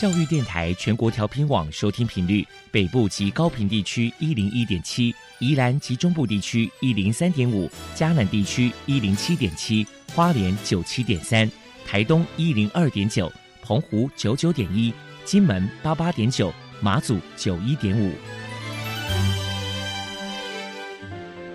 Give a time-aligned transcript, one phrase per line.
[0.00, 11.46] 教育电台全国调频网收听频率：北部及高频地区一零一点七，宜兰及中部地区一零三点五，嘉南地区一零七点七，花莲九七点三，
[11.86, 14.90] 台东一零二点九，澎湖九九点一，
[15.26, 18.10] 金门八八点九，马祖九一点五。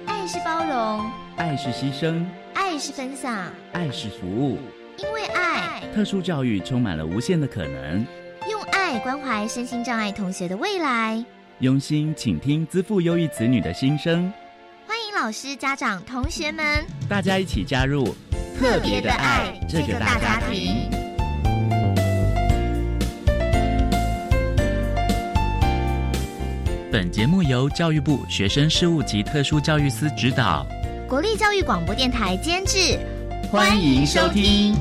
[0.05, 2.23] 爱是包容，爱是牺牲，
[2.53, 4.59] 爱是分享，爱是服务。
[4.99, 8.05] 因为爱，特殊教育充满了无限的可能。
[8.99, 11.23] 关怀身心障碍同学的未来，
[11.59, 14.31] 用心倾听资赋优异子女的心声。
[14.87, 18.15] 欢迎老师、家长、同学们，大家一起加入
[18.57, 20.89] 特别的爱这个大家庭。
[26.91, 30.65] 本节目由教育部学生事务及特殊教育司指导，
[31.09, 32.97] 国立教育广播电台监制。
[33.51, 34.73] 欢迎收听。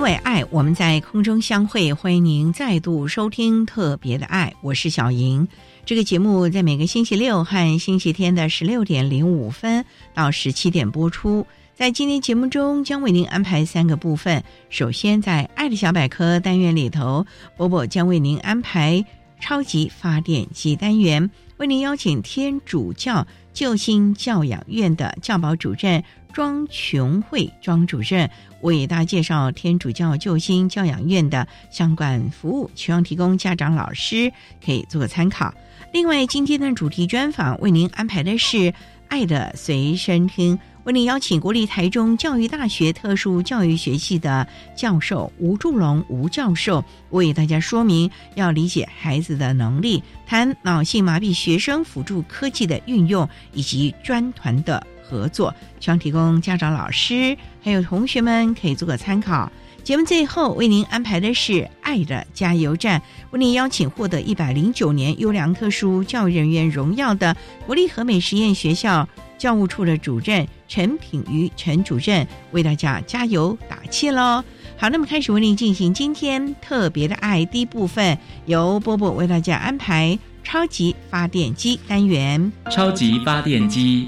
[0.00, 1.92] 因为爱，我们在空中相会。
[1.92, 5.46] 欢迎您再度收听《特别的爱》，我是小莹。
[5.84, 9.84] 这个节目在每个星期六和星期天的十六点零五分
[10.14, 11.46] 到十七点播出。
[11.74, 14.42] 在今天节目中，将为您安排三个部分。
[14.70, 17.26] 首先，在“爱的小百科”单元里头，
[17.58, 19.04] 波波将为您安排
[19.38, 34.32] “超级发电机”单元，为您邀请天主教救星教养院的教保主任庄琼慧庄主任为大家介绍天主教救星教养院的相关服务，希望提供家长、老师
[34.64, 35.52] 可以做个参考。
[35.92, 38.72] 另外，今天的主题专访为您安排的是
[39.08, 40.58] “爱的随身听”。
[40.84, 59.52] 为您邀请国立台中教育大学特殊教育学系的教授吴祝龙吴教授为大家说明要理解孩子的能力，谈脑性麻痹学生辅助科技的运用以及专团的合作，希望提供家长、老师还有同学们可以做个参考。
[59.84, 63.02] 节目最后为您安排的是爱的加油站，
[63.32, 69.06] 为您邀请获得一百零九年优良特殊教育人员荣耀的国立和美实验学校。
[69.40, 74.44] 教务处的主任陈品瑜陈主任为大家加油打气喽！
[74.76, 82.52] 好，那么开始为您进行今天特别的爱第一部分，由波波为大家安排超级发电机单元。
[82.70, 84.06] 超级发电机，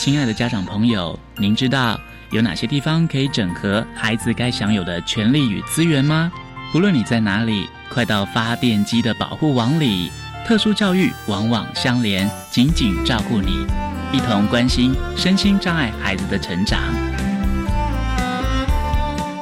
[0.00, 1.98] 亲爱的家长朋友，您知道
[2.32, 6.32] 有哪些地方可以整合孩子该享有的权利与资源吗？
[6.72, 10.10] 不论你在哪里，快到发电机的保护网里，
[10.44, 13.66] 特殊教育往往相连，紧紧照顾你。
[14.12, 16.78] 一同关心身心障碍孩子的成长。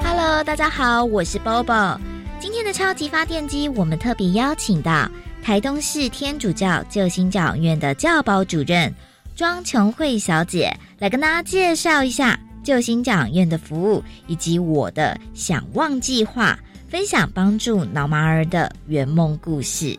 [0.04, 1.98] Hello，大家好，我是 Bobo。
[2.38, 5.10] 今天的超级发电机，我们特别邀请到
[5.42, 8.94] 台东市天主教救星教院的教保主任
[9.34, 16.56] 庄琼慧小姐，来跟大家介绍一下救星教养院的服务，以及我的想望计划，
[16.88, 19.98] 分享帮助脑麻儿的圆梦故事。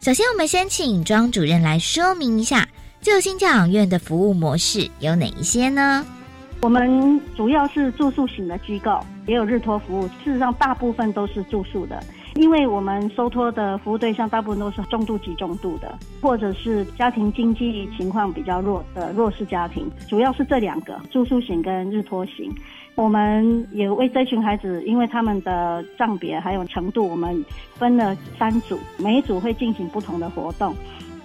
[0.00, 2.66] 首先，我们先请庄主任来说明一下。
[3.02, 6.02] 救星教养院的服务模式有哪一些呢？
[6.62, 10.08] 我们主要是住宿型的机构，也有日托服务。
[10.24, 12.02] 事实上，大部分都是住宿的，
[12.34, 19.86] 因为我们收托的服务对象大部分都是重度及重度的，或者是家庭经济情况比较弱的弱势家庭。
[20.08, 22.50] 主要是这两个住宿型跟日托型。
[22.94, 30.74] 我们也为这群孩子，因为他们的障别还有程度，我们分了三组，每一组会进行不同的活动。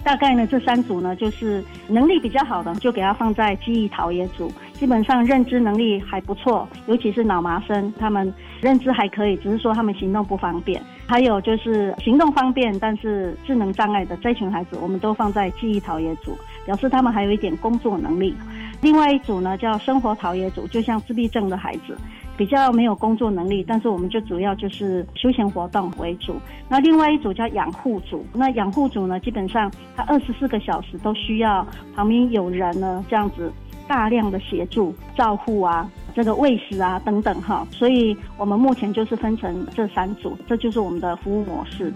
[0.03, 4.51] 大概呢，这三组呢，就是能力比较好的，就给他放在记忆陶冶组。
[4.73, 10.79] 基本上认知能力还不错，尤其是脑麻生，他们认知还可以，只是说他们行动不方便。
[11.07, 16.37] 还有就是行动方便，但是智能障碍的这群孩子，我们都放在记忆陶冶组，
[16.67, 18.35] 表示他们还有一点工作能力。
[18.81, 21.97] 另外一组呢，叫生活陶冶组，就像自闭症的孩子。
[22.37, 26.35] 比较没有工作能力，但是我们就主要就是休闲活动为主。
[26.67, 31.65] 那另外一组叫养护组，那养护组呢，基本上他二十四个小时都需要
[31.95, 33.49] 旁边有人呢，这样子
[33.87, 37.65] 大量的协助照护啊，这个喂食啊等等哈。
[37.71, 41.93] 所以我们目前就是分成这三组，这就是我们的服务模式。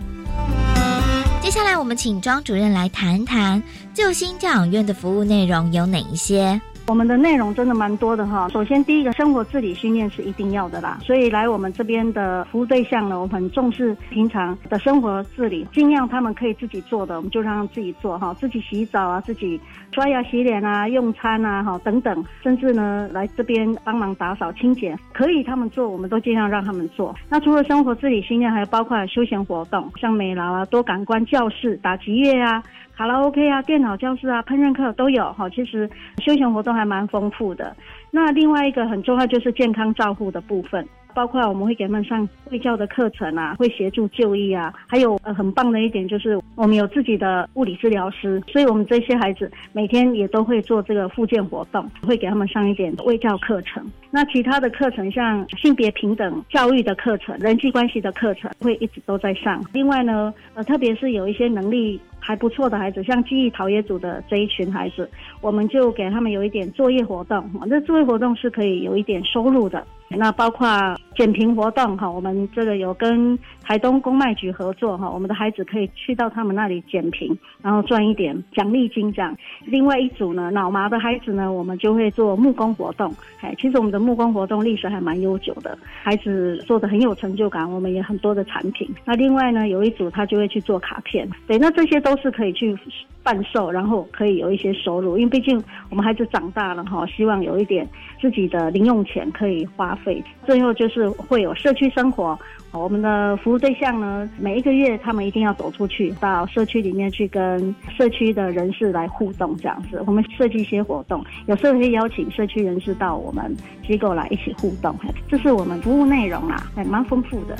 [1.41, 3.61] 接下来我们请庄主任来谈谈
[3.93, 6.61] 救星教养院的服务内容有哪一些。
[6.89, 8.49] 我们的内容真的蛮多的哈。
[8.49, 27.15] 首先，第一个生活自理训练是一定要的啦，所以来我们这边的服务对象呢，我们很重视平常的生活自理，尽量他们可以自己做的，我们就让他们自己做哈，自己洗澡啊，自己刷牙洗脸啊，用餐啊，哈等等，甚至呢来这边帮忙打扫清洁，可以他们做，我们都尽量让他们做。
[27.29, 32.63] 那除了生活自理训练，还有包括休闲活动，像美劳啊、多感官教室、打击乐啊。
[32.99, 35.49] 卡拉 OK 啊，电脑教室啊，烹饪课都有哈。
[35.51, 37.73] 其实休闲活动还蛮丰富的。
[38.11, 40.85] 那另外一个很重要就是健康照护的部分。
[41.15, 53.83] 包括我们会给他们上卫教的课程啊，会协助就医啊，还有呃很棒的一点就是我们有自己的物理治疗师，所以我们这些孩子每天也都会做这个复健活动，会给他们上一点卫教课程。
[54.11, 59.63] 那其他的课程像性别平等教育的课程、人际关系的课程，会一直都在上。
[59.71, 65.09] 另外呢，呃，特别是有一些能力还不错的孩子，像记忆陶冶组的这一群孩子，
[65.41, 69.85] 我们就给他们有一点作业活动，这作业活动是可以有一点收入的。
[70.11, 70.67] 那包括
[71.15, 79.37] 减贫活动哈，我们这个有跟台东公卖局合作哈，我们的孩子可以去到他们那里减贫，然后赚一点奖励金这样。
[79.67, 83.13] 另外一组呢，脑麻的孩子呢，我们就会做木工活动。
[83.41, 88.89] 哎，其实我们的木工活动历史还蛮悠久的，孩子做的很有成就感，我们也很多的产品。
[89.05, 92.77] 那另外呢，有一组他就会去做卡片，对，那这些都是可以去。
[93.21, 97.87] 贩售，然后可以有一些收入，因为毕竟我们孩子长大了哈，希望有一点
[98.19, 100.23] 自己的零用钱可以花费。
[100.45, 102.39] 最后就是会有社区生活，
[102.71, 110.01] 我们的服务对象呢，每一个月他们一定要走出去，到社区里面去跟社区的人士来互动，这样子。
[110.05, 113.55] 我们设计一些活动，有时候会邀请社区人士到我们
[113.85, 114.95] 机构来一起互动，
[115.27, 117.57] 这是我们服务内容啦，还蛮丰富的。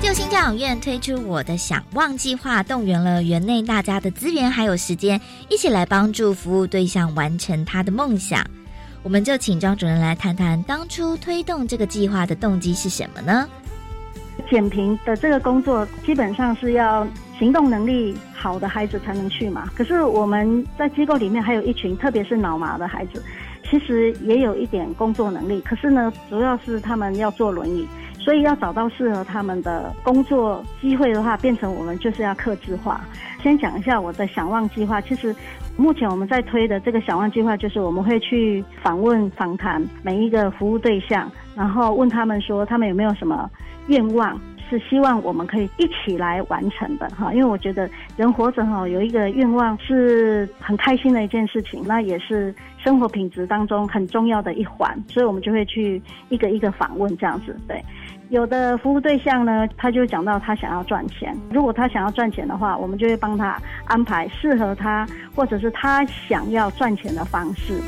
[0.00, 5.20] 救星教养院推出我的想望计划，动员了园内大家的资源还有时间，
[5.50, 8.42] 一起来帮助服务对象完成他的梦想。
[9.08, 13.48] 我们就请庄主任来谈谈当初推动这个计划的动机是什么呢？
[14.50, 17.08] 减贫的这个工作基本上是要
[17.38, 19.66] 行动能力好的孩子才能去嘛。
[19.74, 23.24] 可是我们在机构里面还有一群，特别是脑麻的孩子，
[23.70, 27.88] 其实也有一点工作能力，可是呢，主要是他们要坐轮椅。
[28.20, 33.00] 所以要找到适合他们的工作机会的话，变成我们就是要克制化。
[33.42, 35.00] 先讲一下我的想望计划。
[35.00, 35.34] 其实
[35.78, 43.48] 目前我们在推的这个小望计划，就是我们会去访问、访谈每一个服务对象，然后问他们说他们有没有什么
[43.86, 44.36] 愿望，
[44.68, 47.32] 是希望我们可以一起来完成的哈。
[47.32, 57.80] 因为我觉得人活着哈，有一个愿望是很开心的一件事情，那也是生活品质当中很重要的一环，所以我们就会去一个一个访问这样子，对。
[58.30, 61.34] 有的服务对象呢，他就讲到他想要赚钱。
[61.50, 67.80] 如果他想要赚钱的话，我们就会帮他安排适合他或者是他想要赚钱的方式。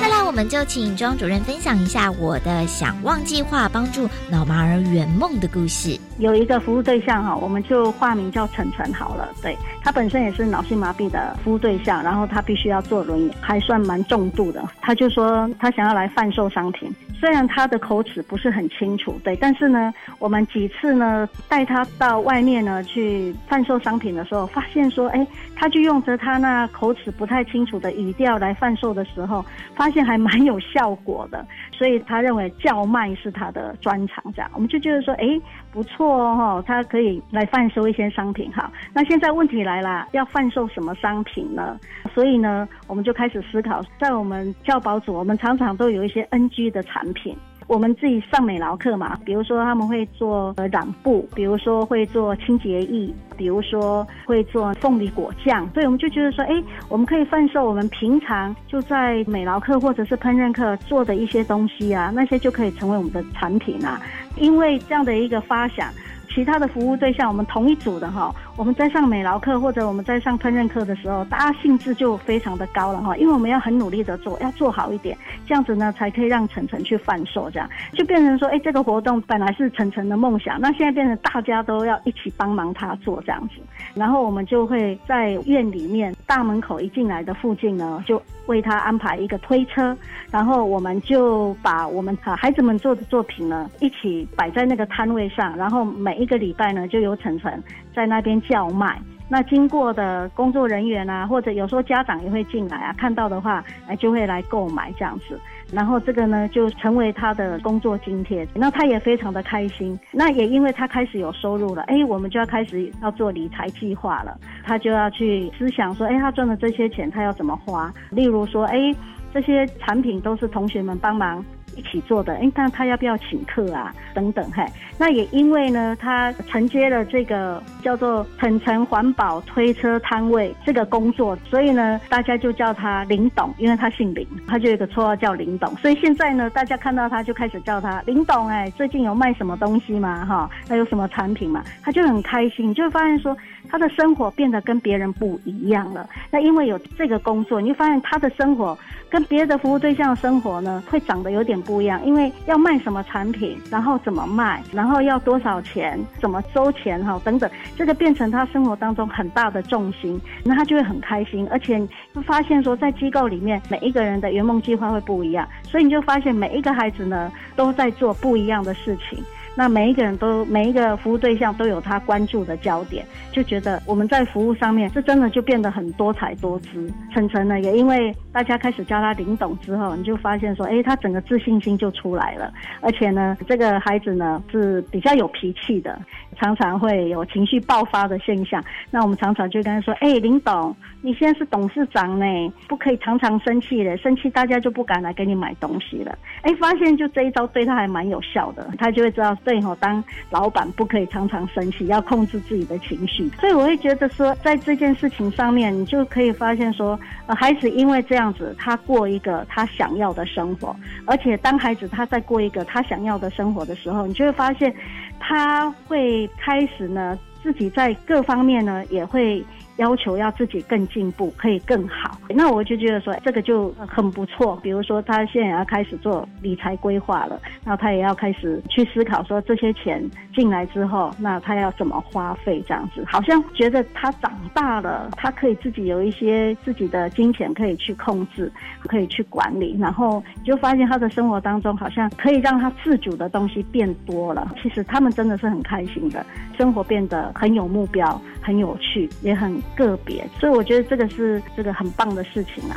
[0.00, 5.96] 再来，我们就请庄主任分享一下我的想望计划，帮助脑麻儿圆梦的故事。
[6.18, 9.28] 有一个服务对象哈，我们就化名叫晨晨好了。
[9.40, 14.68] 对他本身也是脑性麻痹的服务对象，然后他必须要坐轮椅，还算蛮重度的。
[14.80, 16.92] 他就说他想要来贩售商品。
[17.18, 29.44] 虽然他的口齿不是很清楚，对，但是呢，我们几次呢带他到外面呢去贩售商品的时候，发现说，哎，他就用着他那口齿不太清楚的语调来贩售的时候，
[29.74, 31.44] 发现还蛮有效果的，
[31.76, 35.26] 所以他认为叫卖是他的专长，这样，我们就觉得说，哎，
[35.72, 38.70] 不错哦，他可以来贩售一些商品哈。
[38.92, 41.76] 那现在问题来了，要贩售什么商品呢？
[42.14, 47.04] 所以呢，我们就开始思考，在我们教保组，我们常常都有一些 NG 的产。
[47.16, 47.34] 品，
[47.66, 64.00] 我们自己上美劳课嘛，比如说他们会做染布，比如说会做清洁液，比如说会做凤梨果酱，所以我们就觉得说，哎，我们可以贩售我们平常就在美劳课或者是烹饪课做的一些东西啊，那些就可以成为我们的产品啊，
[64.36, 65.88] 因为这样的一个发想。
[66.34, 83.54] 其他的服务对象，我们同一组的哈，我们在上美劳课或者我们在上烹饪课的时候，大家兴致就非常的高了哈，因为我们要很努力的做，要做好一点，这样子呢才可以让晨晨去贩售，这样就变成说，哎，这个活动本来是晨晨的梦想，那现在变成大家都要一起帮忙他做这样子，
[83.94, 89.96] 然后我们就会在院里面大门口一进来的附近呢，就为他安排一个推车，
[90.30, 96.26] 然后我们就把我们孩子们做的作品呢一起摆在那个摊位上，然后每一。
[96.26, 97.62] 个礼拜呢，就有晨晨
[97.94, 105.38] 在那边叫卖，那经过的工作人员啊，或者有时候家长也会进来啊，看到的话，哎，就会来购买这样子。
[105.72, 108.46] 然后这个呢，就成为他的工作津贴。
[108.54, 109.98] 那他也非常的开心。
[110.12, 114.38] 那也因为他开始有收入了，哎，我们就要开始要做理财计划了。
[114.64, 117.92] 他就要去思想说，哎，他赚的这些钱他要怎么花？
[118.10, 118.94] 例如说，哎，
[119.34, 121.44] 这些产品都是同学们帮忙。
[121.76, 123.94] 一起做的，哎，但他要不要请客啊？
[124.14, 124.64] 等等，嘿，
[124.98, 135.74] 那也因为呢，他承接了这个叫做“城城环保推车摊位”这个工作，所以呢，大家就叫他林董，因为他姓林，他就有个绰号叫林董。
[135.76, 140.24] 所以现在呢，大家看到他就开始叫他林董，哎，最近有卖什么东西吗？
[140.24, 141.62] 哈，那有什么产品嘛？
[141.82, 143.36] 他就很开心，就发现说
[143.68, 146.08] 他的生活变得跟别人不一样了。
[146.30, 148.76] 那因为有这个工作，你就发现他的生活
[149.10, 151.56] 跟别的服务对象的生活呢，会长得有点。
[151.66, 161.76] 不一样，因为要卖什么产品，然后怎么卖，然后要多少钱，怎么收钱哈，等等，这个变成他生活当中很大的重心，那他就会很开心，而且
[162.14, 169.24] 会发现说，在机构里面每一个人的圆梦计划会不一样，所以你就发现每一个孩子呢都在做不一样的事情。
[169.56, 176.92] 那每一个人都每一个服务对象都有他关注的焦点，就觉得我们在服务上面，这真的就变得很多彩多姿。
[177.12, 182.52] 晨晨呢，也因为大家开始教他领懂之后，你就发现说，哎，他整个自信心就出来了。
[182.82, 185.98] 而且呢，这个孩子呢是比较有脾气的，
[186.38, 188.62] 常常会有情绪爆发的现象。
[188.90, 192.24] 那我们常常就跟他说，哎，林董，你现在是董事长呢，
[192.68, 196.16] 不可以常常生气的，生气大家就不敢来给你买东西了。
[196.42, 199.36] 哎，发现就这一招对他还蛮有效的，他就会知道。
[199.44, 203.28] 对吼，当老板不可以常常生气，要控制自己的情绪。
[203.40, 210.74] 所以我会觉得说，在这件事情上面，你就可以发现说，孩子因为这样子，他过一个他想要的生活，
[211.06, 214.74] 而且当孩子他在过一个他想要的生活的时候，你就会发现，
[215.18, 219.44] 他会开始呢，自己在各方面呢也会。
[219.76, 222.18] 要求要自己更进步，可以更好。
[222.28, 224.58] 那我就觉得说，这个就很不错。
[224.62, 230.02] 比如说，他现在要开始做理财规划了，那他也要开始去思考说，这些钱
[230.34, 232.62] 进来之后，那他要怎么花费？
[232.66, 238.50] 这样子，好像觉得他长大了，他可以自己有一些自己的金钱可以去控制，
[238.86, 239.76] 可以去管理。
[239.78, 244.54] 然后就发现他的生活当中，好像可以让他自主的东西变多了。
[244.62, 246.24] 其实他们真的是很开心的，
[246.58, 249.54] 生活变得很有目标，很有趣，也很。
[249.74, 252.76] 个别，所以我觉得这个是这个很棒的事情啊！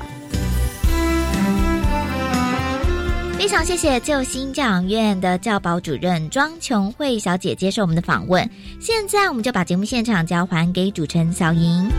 [3.37, 8.47] 非常谢谢旧新教养院的教保主任庄琼慧小姐接受我们的访问。
[8.81, 11.89] 现在我们就把节目现场交还给主持人小莹。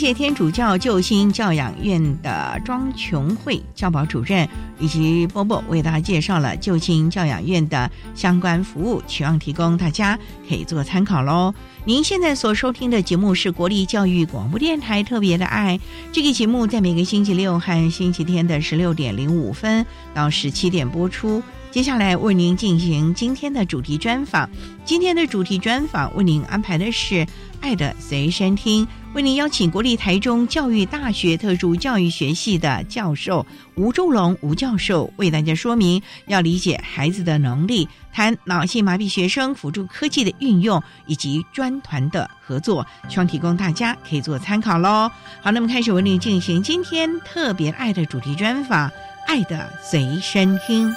[0.00, 11.52] 谢天主教救星教养院的庄琼慧教保主任以及波波为大家介绍了救星教养院的相关服务，希望提供大家可以做参考喽。
[11.84, 15.78] 您现在所收听的节目是国立教育广播电台特别的爱，
[16.10, 21.42] 这个节目在每个星期六和星期天的十六点零五分到十七点播出。
[21.70, 24.48] 接下来为您进行今天的主题专访，
[24.84, 27.26] 今天的主题专访为您安排的是。
[27.60, 45.10] 爱的随身听，为您邀请国立台中教育大学特殊教育学系的教授吴仲龙吴教授为大家说明，要理解孩子的能力，谈脑性麻痹学生辅助科技的运用以及专团的合作，希望提供大家可以做参考喽。
[45.42, 48.90] 好，那么开始为您进行今天特别爱的主题专访，
[49.26, 50.90] 爱的随身听。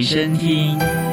[0.00, 1.09] 随身听。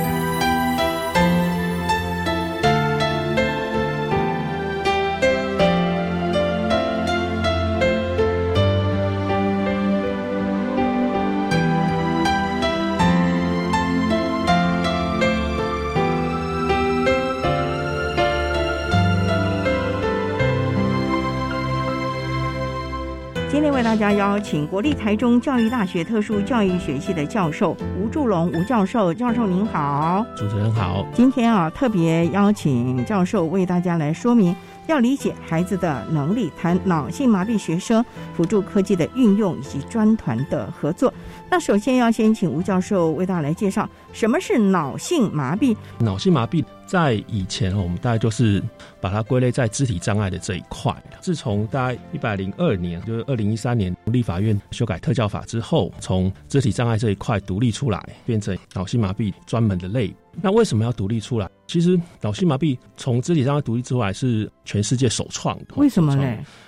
[23.98, 31.06] 家邀请国立台中教育大学特殊教育学系的教授吴祝龙吴教授，教授您好，主持人好。
[31.14, 34.56] 今天啊，特别邀请教授为大家来说明。
[34.88, 41.14] 要理解孩子的能力，谈脑性麻痹学生辅助科技的运用以及专团的合作。
[41.52, 45.76] 那首先要先请吴教授为大家来介绍什么是脑性麻痹。
[46.00, 48.64] 脑性麻痹在以前我们大概就是
[49.02, 50.96] 把它归类在肢体障碍的这一块。
[51.20, 60.16] 自从大概一百零二年，就是二零一三年立法院修改特教法之后，从肢体障碍这一块独立出来，变成脑性麻痹专门的类。
[60.42, 61.50] 那为什么要独立出来？
[61.68, 65.76] 其实脑性麻痹从肢体障碍独立出来是全世界首创的。
[65.76, 66.24] 为什么呢？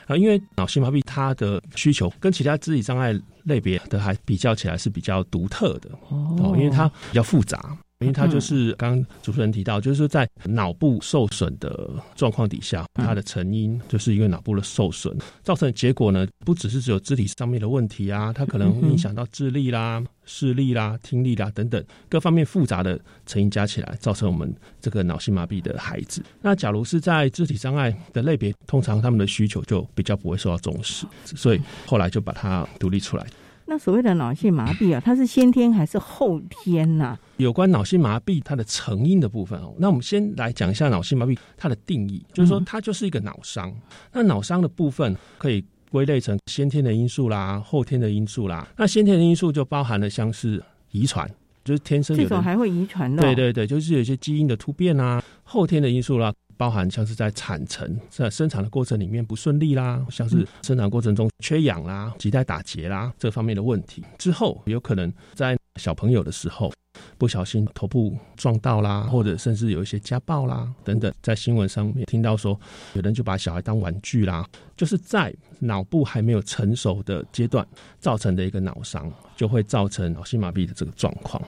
[0.07, 7.77] 啊，因为脑性麻痹它的需求跟其他肢体障碍类别的还比较起来是比较独特的哦，因为它比较复杂。
[7.99, 26.23] 因为它就是刚刚主持人提到，就是说在脑部受损的状况底下，它的成因就是因为脑部的受损造成的结果呢，不只是只有肢体上面的问题啊，它可能影响到智力啦、视力啦、听力啦等等各方面复杂的成因加起来，造成我们这个脑性麻痹的孩子。
[26.41, 33.27] 那假如是在肢体障碍的类别，通常他们的需求就比较不会受到重视，所以后来就把它独立出来。
[33.69, 37.15] 那所谓的脑性麻痹啊，它是先天还是后天呢？
[37.37, 43.71] 有关脑性麻痹它的成因的部分哦，那我们先来讲一下脑性麻痹它的定义，就是说它就是一个脑伤。
[44.11, 48.67] 那脑伤的部分可以归类成先天的因素啦、后天的因素啦。
[48.75, 50.59] 那先天的因素就包含了像是
[50.89, 51.29] 遗传，
[51.63, 53.21] 就是天生这种还会遗传的。
[53.21, 55.23] 对对对，就是有些基因的突变啊。
[55.43, 56.33] 后天的因素啦。
[56.59, 66.69] 包含像是在产程在生产的过程里面不顺利啦，像是生产过程中缺氧啦、脐带打结啦这方面的问题，之后有可能在小朋友的时候
[67.17, 72.59] 不小心头部撞到啦，或者甚至有一些家暴啦等等，在新闻上面听到说
[72.93, 77.65] 有人就把小孩当玩具啦，就是在脑部还没有成熟的阶段
[78.01, 81.41] 造成的一个脑伤，就会造成脑性麻痹的这个状况。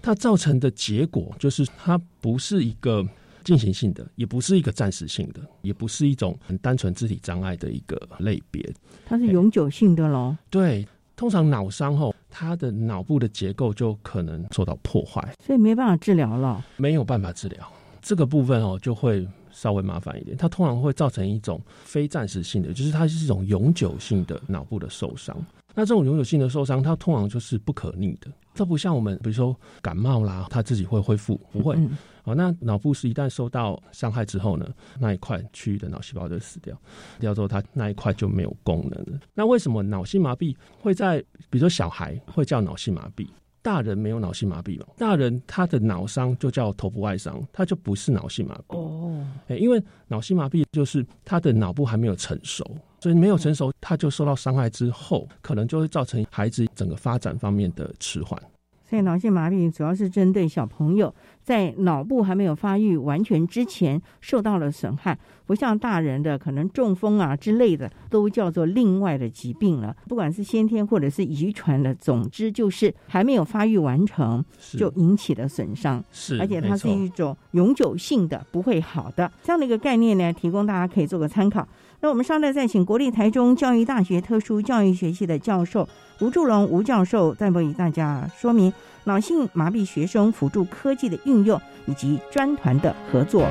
[0.00, 3.06] 它造成的结果就是它不是一个。
[3.44, 8.68] 进行性的，也不是一个暂时性的，也不是一种很单纯肢体障碍的一个类别，
[9.06, 10.36] 它是永久性的喽。
[10.50, 10.84] 对，
[11.14, 16.64] 通常脑伤后，它的脑部的结构就可能受到破坏，所以没办法治疗了。
[16.76, 17.72] 没有办法治疗
[18.02, 20.36] 这个部分哦，就会稍微麻烦一点。
[20.36, 25.36] 它通常会造成一种非暂时性的，就是它是一种永久性的脑部的受伤。
[25.76, 28.30] 那这种永久性的受伤，它通常就是不可逆的。
[28.54, 31.76] 这不像我们，比如说感冒啦，它自己会恢复，不会。
[32.24, 34.66] 哦，那脑部是一旦受到伤害之后呢，
[34.98, 36.76] 那一块区域的脑细胞就死掉，
[37.20, 39.20] 掉之后它那一块就没有功能了。
[39.34, 43.28] 那为什么脑性麻痹会在，比如说小孩会叫脑性麻痹，
[43.60, 44.86] 大人没有脑性麻痹嘛？
[44.96, 49.26] 大人他的脑伤就叫头部外伤，他就不是脑性麻痹哦。
[49.48, 52.64] 哎，因为脑性麻痹就是他的脑部还没有成熟，
[53.00, 58.40] 所以没有成熟，他就受到伤害之后，可能就会造成孩子整个发展方面的迟缓。
[58.88, 61.14] 所以脑性麻痹主要是针对小朋友。
[61.42, 69.94] 在脑部还没有发育完全之前受到了损害，不像大人的可能中风啊之类的，都叫做另外的疾病了。
[70.08, 74.42] 不管是先天或者是遗传的，总之就是还没有发育完成
[74.78, 76.02] 就引起的损伤。
[76.10, 81.68] 是，而且它是一种永久性的，不会好的这样的一个概念呢，提供大家可以做个参考。
[82.04, 85.88] 那我们稍待再请国立台中教育大学特殊教育学系的教授
[86.20, 88.70] 吴祝龙吴教授再为大家说明。
[89.04, 93.48] 脑性麻痹学生辅助科技的应用，以及专团的合作。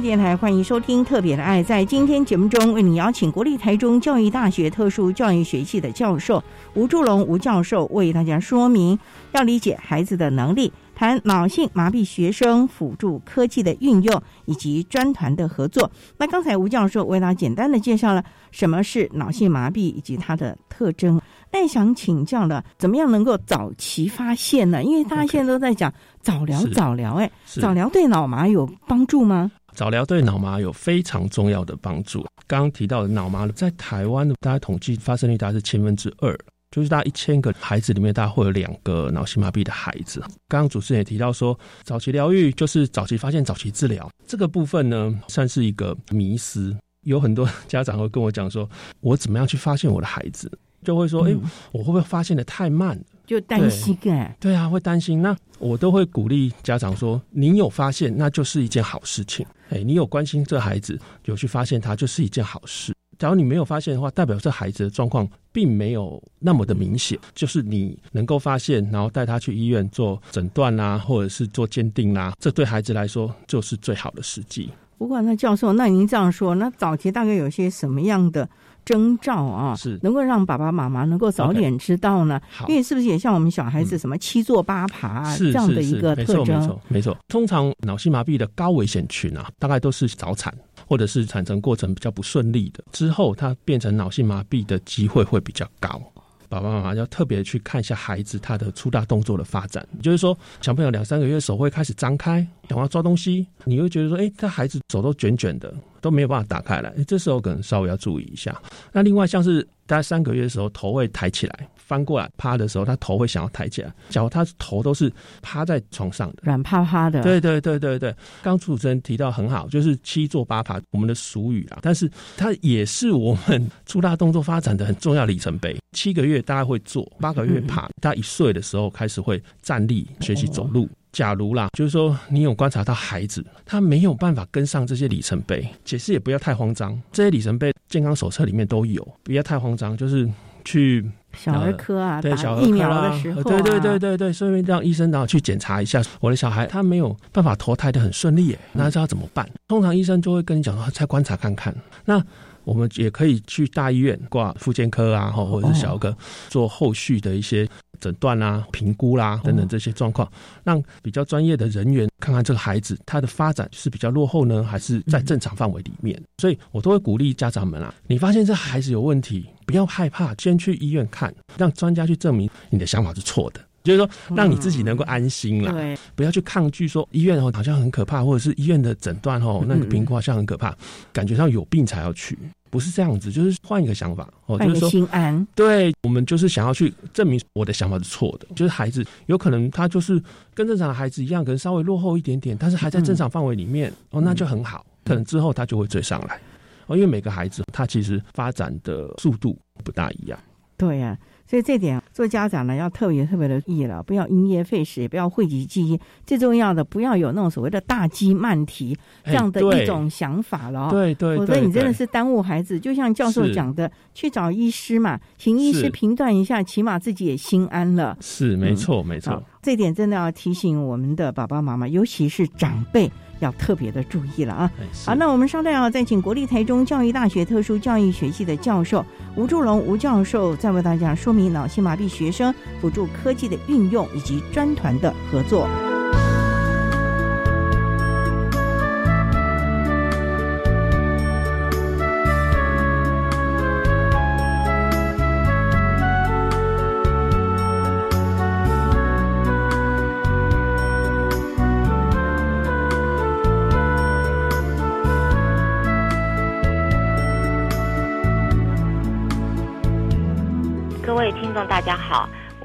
[0.00, 1.60] 电台欢迎收听《特别的爱》。
[1.66, 6.42] 在今天节目中，为你邀请国立台中教育大学特殊教育学系的教授
[6.74, 8.96] 吴祝龙吴教授为大家说明，
[9.32, 10.72] 要理解孩子的能力。
[10.94, 15.88] 谈脑性麻痹学生辅助科技的运用以及专团的合作。
[16.16, 21.20] 那刚才吴教授为大家简单的介绍了什么是脑性麻痹以及它的特征。
[21.52, 24.82] 那想请教了，怎么样能够早期发现呢？
[24.82, 29.52] 因为大家现在都在讲早疗，早疗，哎，早疗对脑麻有帮助吗？
[29.78, 32.26] 早疗对脑麻有非常重要的帮助。
[32.48, 36.36] 刚刚提到的脑麻在台湾的大家统计发生率大概是千分之二，
[36.72, 40.18] 就是大概一千个孩子里面大概会有两个脑性麻痹的孩子。
[40.48, 46.76] 刚刚主持人也提到说，早期疗愈就是早期发现、早期治疗这个部分呢，算是一个迷思。
[47.04, 50.50] 有很多家长会跟我讲说，我怎么样去发现我的孩子？
[50.82, 51.32] 就会说，哎，
[51.70, 53.00] 我会不会发现的太慢？
[53.28, 55.20] 就担心哎，对啊，会担心。
[55.20, 59.44] 那我都会鼓励家长说，您有发现，那就是一件好事情。
[59.68, 62.94] 哎，你有关心这孩子，有去发现他，就是一件好事。
[63.18, 67.18] 假如你没有发现的话，代表这孩子的状况并没有那么的明显。
[67.34, 74.70] 就是你能够发现，然后带他去医院做诊断啦，或者是做鉴定啦，这对孩子来说就是最好的时机。
[74.96, 78.48] 不过，那教授，那您这样说，那早期大概有些什么样的？
[78.88, 82.40] 征兆啊，是能够让爸爸妈妈能够早点知道呢？
[82.68, 86.46] 因为是不是也像我们小孩子什么七坐八爬啊这样的一个特征？
[86.46, 87.18] 没错，没错，没错。
[87.28, 96.00] 通常脑性麻痹的高危险群啊，大概都是早产或者是产程过程比较不顺利的，之后它变成脑性麻痹的机会会比较高。
[96.48, 108.54] 爸爸妈妈要特别去看一下孩子他的粗大动作的发展，就是说小朋友两三个月手会开始张开，想要抓东西，你会觉得说，哎，他孩子手都卷卷的，都没有办法打开来，这时候可能稍微要注意一下。
[108.92, 111.68] 那另外像是大概三个月的时候，头会抬起来。
[111.76, 113.90] 翻过来趴的时候，他头会想要抬起来。
[114.10, 117.22] 假如他头都是趴在床上的，软趴趴的。
[117.22, 121.78] 对对对对对，刚主持人提到很好，就是七坐八爬，我们的俗语啊。
[121.80, 122.06] 但是
[122.36, 125.74] 它也是我们粗大动作发展的很重要里程碑。
[125.92, 130.86] 七个月大概会坐，八个月 爬，他一岁的时候开始会站立，学习走路。
[131.18, 136.96] 假如啦，就是说你有观察到孩子他没有办法跟上这些里程碑，解释也不要太慌张。
[137.10, 140.30] 这些里程碑健康手册里面都有，不要太慌张，就是
[140.64, 141.04] 去。
[141.36, 149.48] 小儿科啊，对小疫苗的时候，对对对对对，顺便让医生然后去检查一下我的小孩，他没有办法投胎的很顺利，那这要怎么办？
[149.66, 151.74] 通常医生就会跟你讲说，再观察看看。
[152.04, 152.24] 那
[152.62, 156.16] 我们也可以去大医院挂妇健科啊，或者是小儿科
[156.48, 157.68] 做后续的一些。
[158.00, 160.30] 诊断啦、评估啦等等这些状况，
[160.64, 166.20] 让比较专业的人员看看这个孩子他的发展是比较落后呢，还是在正常范围里面。
[166.38, 180.76] 所以我都会鼓励家长们啊，你发现这孩子有问题，不要害怕，先去医院看，让专家去证明你的想法是错的，就是说让你自己能够安心了，对，不要去抗拒说医院哦好像很可怕，或者是医院的诊断哦那个评估好像很可怕，
[181.12, 182.38] 感觉上有病才要去。
[182.70, 185.46] 不是这样子，就是换一个想法哦，就是说心安。
[185.54, 188.46] 对，我们就是想要去证明我的想法是错的。
[188.54, 190.22] 就是孩子有可能他就是
[190.54, 194.84] 跟正常的孩子一样，可能稍微落后一点点，但是还在正常范围里面哦，那就很好。
[195.04, 196.40] 可能之后他就会追上来
[196.86, 200.38] 哦，因为每个孩子他其实发展的速度不大一样。
[200.76, 201.18] 对呀。
[201.48, 205.98] 所以这点做家长呢要特别特别的注意了，不要因噎废食，也不要讳疾忌医。
[206.26, 210.90] 最重要的，不要有那种所谓的大鸡慢啼这样的一种想法了。
[210.90, 212.78] 对对，否则你真的是耽误孩子。
[212.78, 218.16] 就像教授讲的，去找医师嘛，请医师评断一下，起码自己也心安了。
[218.20, 219.42] 是，没错，没错。
[219.62, 223.10] 这点真的要提醒我们的爸爸妈妈，尤其是长辈。
[223.40, 224.70] 要特别的注意了啊！
[225.06, 229.04] 好，那我们稍待啊再请国立台中教育大学特殊教育学系的教授
[229.36, 235.68] 吴祝龙吴教授，再为大家说明脑性麻痹学生辅助科技的运用以及专团的合作。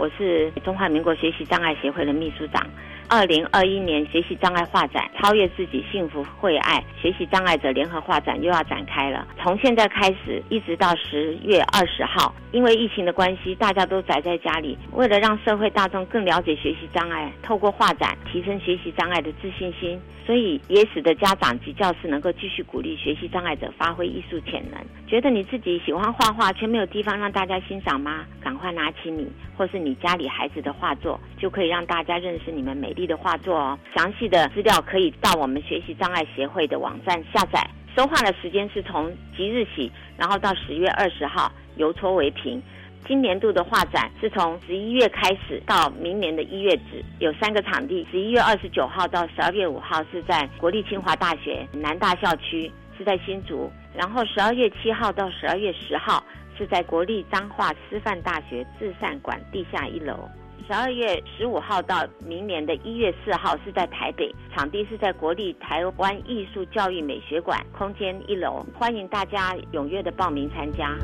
[0.04, 2.62] 我是中华民国学习障碍协会的秘书长。
[3.08, 9.28] 二零二一年学习障碍画展超越自己幸福会爱学习障碍者联合画展又要展开了。
[9.42, 14.78] 从现在开始一直到十月二十号，因为疫情的关系，大家都宅在家里。
[14.92, 24.80] 为了让社会大众更了解学习障碍，透过画展提升学习障碍的自信心，所以也使得家长及教师能够继续鼓励学习障碍者发挥艺术潜能。
[25.08, 28.26] 觉得你自己喜欢画画却没有地方让大家欣赏吗？
[28.42, 33.78] 赶快拿起你或是你家里孩子的画作，就可以让大家认识你们每丽的画作哦。
[33.96, 37.62] 详细的资料可以到我们学习障碍协会的网站下载。
[37.96, 42.62] 收画的时间是从即日起，然后到十月二十号，邮戳为凭。
[43.06, 48.08] 今年度的画展是从十一月开始到明年的一月止，有三个场地。
[48.10, 56.24] 十一月二十九号到十二月五号是在国立清华大学南大校区，是在新竹；然后十二月七号到十二月十号
[56.58, 60.28] 是在国立彰化师范大学至善馆地下一楼。
[60.66, 70.96] 十二月十五号到明年的一月四号是在台北，场地是在国立台湾艺术教育美学馆空间一楼，欢迎大家踊跃的报名参加。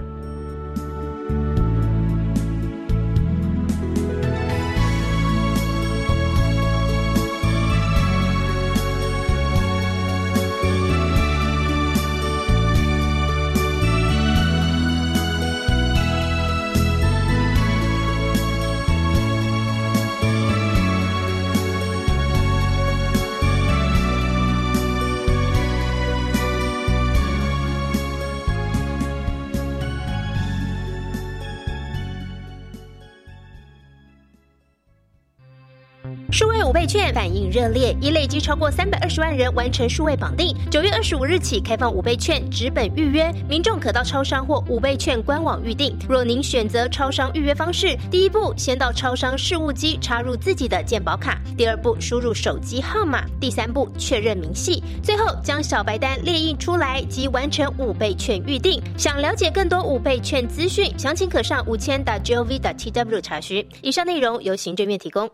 [36.90, 40.56] 券反应热烈，已累积超过三百二十万人完成数位绑定。
[40.72, 45.96] 九月二十五日起开放五倍券直本预约，民众可到超商或五倍券官网预定。
[46.10, 58.82] 若您选择超商预约方式，第一步先到超商事务机插入自己的健保卡，第二步输入手机号码，第三步确认明细，最后将小白单列印出来即完成五倍券预定。
[58.98, 63.64] 想了解更多五倍券资讯，详情可上五千 .gov .tw 查询。
[63.84, 65.30] 以上内容由行政院提供。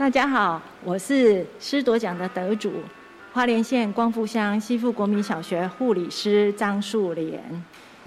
[0.00, 2.72] 大家好，我是师铎奖的得主，
[3.34, 7.38] 花莲县光复乡西富国民小学护理师张树莲。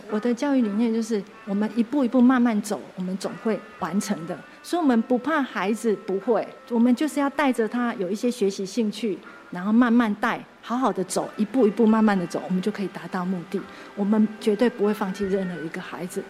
[0.09, 4.35] 我的教育理念就是，我们一步一步慢慢走，我们总会完成的。
[4.63, 9.19] 所以，我们不怕孩子不会，我们就是要带着他有一些学习兴趣，
[9.51, 13.61] 然后慢慢带，好好的走，一步一步慢慢的走，我们就可以达到目的。
[13.95, 16.23] 我们绝对不会放弃任何一个孩子。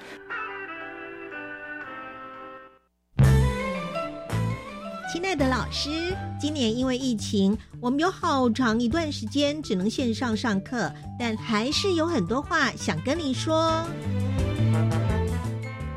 [5.24, 13.86] 亲爱的老师，今年因为疫情，我们有好长一段时间只能线上上课，但还是有很多话想跟你说。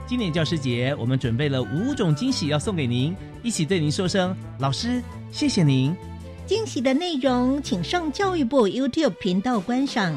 [0.06, 5.92] 今年教师节，我们准备了五种惊喜要送给您，一起对您说声老师，谢谢您。
[6.46, 10.14] 惊喜的内容，请上教育部 YouTube 频道观赏。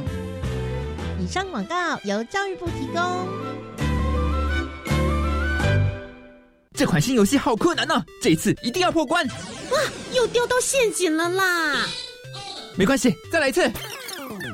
[1.20, 3.89] 以上广告由教育部提供。
[6.80, 9.28] 这款新游戏好困难呢，这一次一定要破关！
[9.28, 9.78] 哇，
[10.14, 11.86] 又掉到陷阱了啦！
[12.78, 13.70] 没关系，再来一次。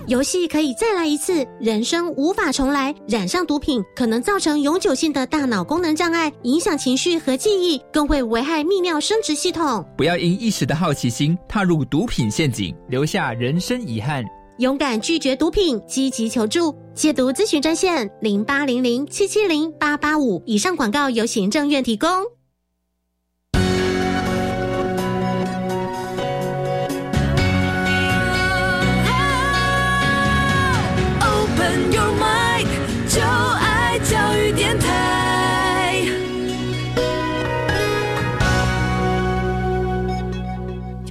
[0.07, 2.95] 游戏可以再来一次，人生无法重来。
[3.07, 9.87] 染上毒品可能造成永久性的大脑功能障碍，影响情绪和记忆，更会危害泌尿生殖系统。
[9.95, 14.25] 不要因一时的好奇心踏入毒品陷阱，留下人生遗憾。
[14.57, 16.73] 勇敢拒绝毒品，积极求助。
[16.93, 20.41] 戒毒咨询专线：零八零零七七零八八五。
[20.45, 22.09] 以上广告由行政院提供。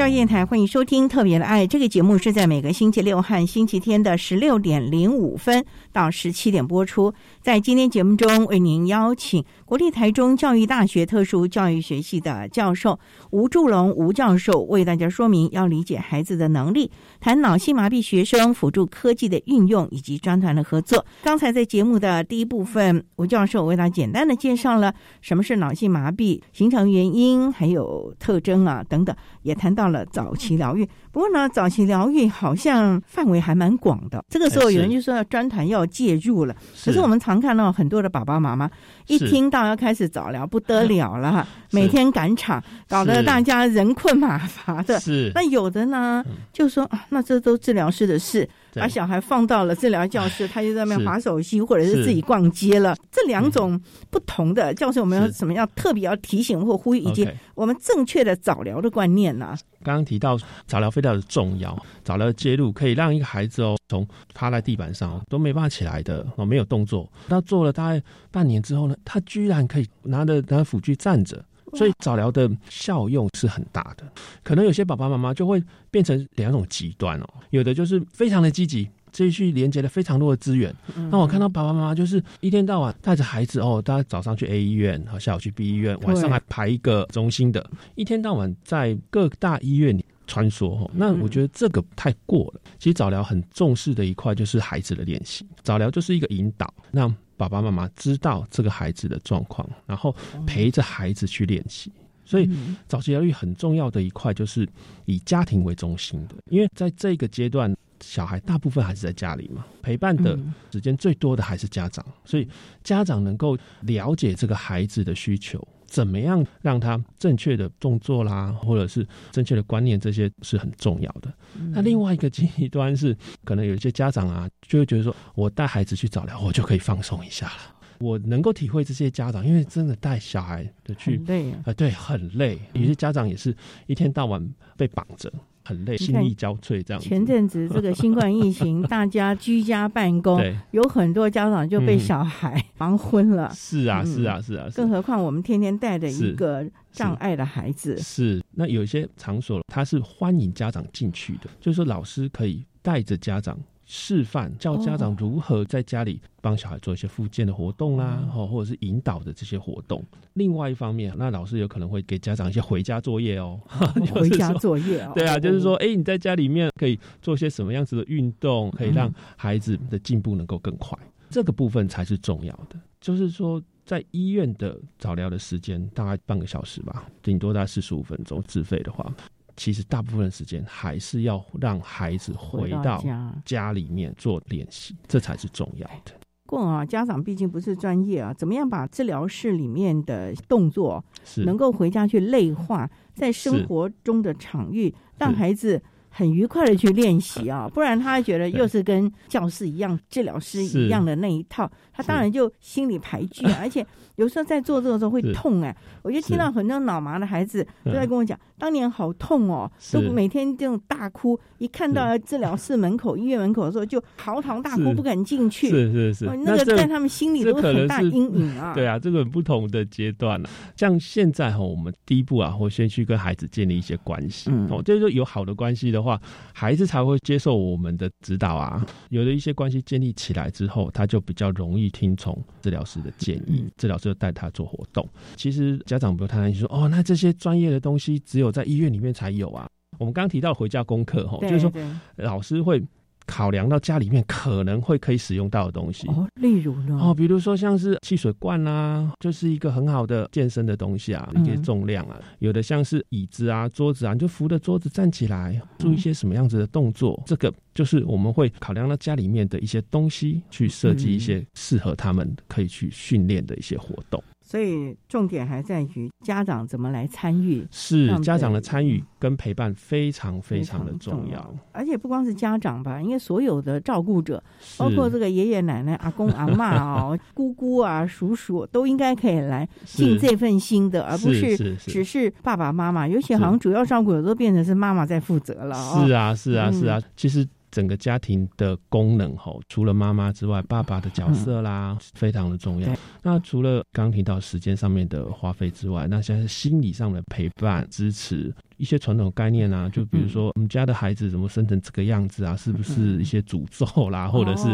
[0.04, 5.64] 教育电台欢迎收听《特别的爱》这个节目，是在每个星期六和星期天的十六点零五分
[5.94, 7.14] 到十七点播出。
[7.44, 12.98] 在今天节目中，为您邀请国立台中教育大学特殊教育学系的教授
[13.32, 21.04] 吴祝龙吴教授，为大家说明要理解孩子的能力，谈脑性麻痹学生辅助科技的运用以及专团的合作。
[21.22, 30.88] 刚才在节目的第一部分，吴教授为大家简单的介绍了什么是脑性麻痹、形成原因还有特征啊等等，也谈到了早期疗愈。
[31.12, 34.24] 不过呢，早期疗愈好像范围还蛮广的。
[34.30, 38.70] 这个时候有人就说专团要介入了，可是我们常看到很多的爸爸妈妈
[39.06, 44.98] 一听到要开始早疗，不得了了， 每天赶场，搞得大家人困马乏的。
[45.00, 45.30] 是。
[45.34, 52.96] 那有的呢，就说啊，那这都治疗师的事，把小孩放到了治疗教室，他就在那边划手机或者是自己逛街了。
[53.10, 59.56] 这两种不同的教授，我们有什么要特别要提醒或呼吁，以及我们正确的早疗的观念呢？
[59.82, 74.04] 刚刚提到早疗非常的重要，早疗介入可以让一个孩子哦，从趴在地板上都没办法起来的哦，没有动作，他做了大概半年之后呢，他居然可以拿着拿着辅具站着，所以早疗的效用是很大的。
[74.42, 78.88] 可能有些爸爸妈妈就会变成两种极端哦，有的就是非常的积极。
[79.14, 80.74] 继续连接了非常多的资源。
[81.08, 90.90] 那我看到爸爸妈妈就是一天到晚带着孩子哦，大家早上去 A 医院，好下午去 B 医院，晚上还排一个中心的，一天到晚在各大医院里穿梭。
[90.92, 92.60] 那我觉得这个太过了。
[92.80, 96.74] 其实早疗很重视的一块就是孩子的练习，早疗就是一个引导。
[96.90, 100.14] 那爸爸妈妈知道这个孩子的状况，然后
[100.46, 101.90] 陪着孩子去练习。
[102.26, 102.48] 所以
[102.88, 104.66] 早期疗愈很重要的一块就是
[105.04, 110.38] 以家庭为中心的，因为在这个阶段，小孩大部分还是在家里嘛，陪伴的
[110.72, 112.48] 时间最多的还是家长，所以
[112.82, 115.66] 家长能够了解这个孩子的需求。
[115.86, 121.32] 怎么样让他正确的动作啦，或者是正确的观念，这些是很重要的。
[121.70, 127.74] 那另外一个极端是，可能有一些家长啊，就会觉得说，我带孩子去早疗，我就可以放松一下了。
[128.00, 132.58] 我能够体会这些家长，因为真的带小孩的去累啊，对，很累。
[132.72, 134.44] 有些家长也是一天到晚
[134.76, 135.32] 被绑着。
[135.64, 137.00] 很累，心力交瘁这样。
[137.00, 140.40] 前阵子这个新冠疫情， 大家居家办公，
[140.72, 143.50] 有很多家长就被小孩忙昏了。
[143.54, 144.68] 是啊，是啊，是啊。
[144.74, 147.98] 更何况我们天天带着一个障碍的孩子。
[147.98, 153.58] 是，那有一些场所他是欢迎家长进去的，就是说老师可以带着家长。
[153.96, 160.04] 示范教家长如何在家里帮小孩做一些复健的活动啦，哦，或者是引导的这些活动。
[160.32, 163.60] 另外一方面，那老师有可能会给家长一些回家作业哦，
[164.12, 165.12] 回家作业哦。
[165.14, 170.98] 对啊，就是说，哎，你在家里面可以做些什么样子的运动，可以让孩子的进步能够更快。
[171.30, 172.76] 这个部分才是重要的。
[173.00, 179.14] 就是说，在医院的早疗的时间大概半个小时吧，顶多大概四十五分钟，自费的话。
[179.56, 183.02] 其实大部分时间还是要让孩子回到
[183.44, 183.72] 家。
[183.72, 186.12] 里面做练习，这才是重要的。
[186.46, 191.04] 过啊，家长毕竟不是专业啊，怎么样把治疗室里面的动作
[191.44, 195.82] 能够回家去内化，在生活中的场域让孩子。
[196.16, 205.76] 很愉快的去练习啊， 不然他觉得又是跟教室一样、治疗师一样的那一套，他当然就心里排拒， 而且有时候在做这个时候会痛哎。
[206.02, 215.68] 我就听到很多脑麻的孩子都在跟我讲，当年好痛哦，都每天这种大哭，一看到治疗室门口、医院门口的时候就嚎啕大哭，不敢进去。
[215.68, 218.72] 是是是，那个在他们心里都很大阴影啊。
[218.76, 220.48] 对啊，这个不同的阶段了。
[220.76, 226.04] 像现在哈，我们第一步啊，会先去跟孩子建立一些关系哦，就是说有好的关系的。
[226.04, 226.20] 话
[226.52, 235.08] 孩子才会接受我们的指导啊，有的一些关系建立起来之后，他就比较容易听从治疗师的建议，治疗师就带他做活动。
[235.34, 239.66] 其实家长不用太担心，说哦，那这些专业的东西只有在医院里面才有啊。
[239.98, 241.72] 我们刚刚提到回家功课哈，就是说
[242.16, 242.82] 老师会。
[243.26, 247.00] 考量到家里面可能会可以使用到的东西哦，例如呢？
[247.00, 264.22] 哦，比如说像是汽水罐啊，就是一个很好的健身的东西啊，一些重量啊，有的像是椅子啊、桌子啊，你就扶着桌子站起来，做一些什么样子的动作，这个就是我们会考量到家里面的一些东西，去设计一些适合他们可以去训练的一些活动。
[264.46, 271.54] 所以重点还在于家长怎么来参与，是家长的参与跟陪伴非常非常的重要。
[271.72, 274.42] 而且不光是家长吧，因为所有的照顾者，
[274.76, 283.08] 包括这个爷爷奶奶、阿公阿妈哦、 姑姑啊、叔叔，都应该可以来尽这份心的，而不是只是爸爸妈妈。
[283.08, 285.74] 尤其好像主要照顾者都变成是妈妈在负责了。
[285.74, 287.48] 是啊，是啊，是啊，其实。
[287.74, 292.96] 整个家庭的功能吼，除了妈妈之外，爸爸的角色啦，非常的重要。
[293.20, 304.68] 那除了刚提到时间上面的花费之外，那现在心理上的陪伴、支持，一些传统概念啊，就比如说我们家的孩子怎么生成这个样子啊，是不是一些诅咒啦，或者是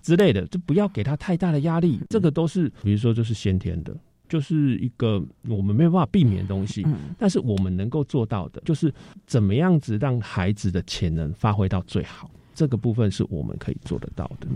[0.00, 2.00] 之类的，就不要给他太大的压力。
[2.08, 3.94] 这个都是，比如说就是先天的，
[4.26, 6.86] 就是一个我们没有办法避免的东西。
[7.18, 8.90] 但是我们能够做到的，就是
[9.26, 12.30] 怎么样子让孩子的潜能发挥到最好。
[12.56, 14.48] 这个部分是我们可以做得到的。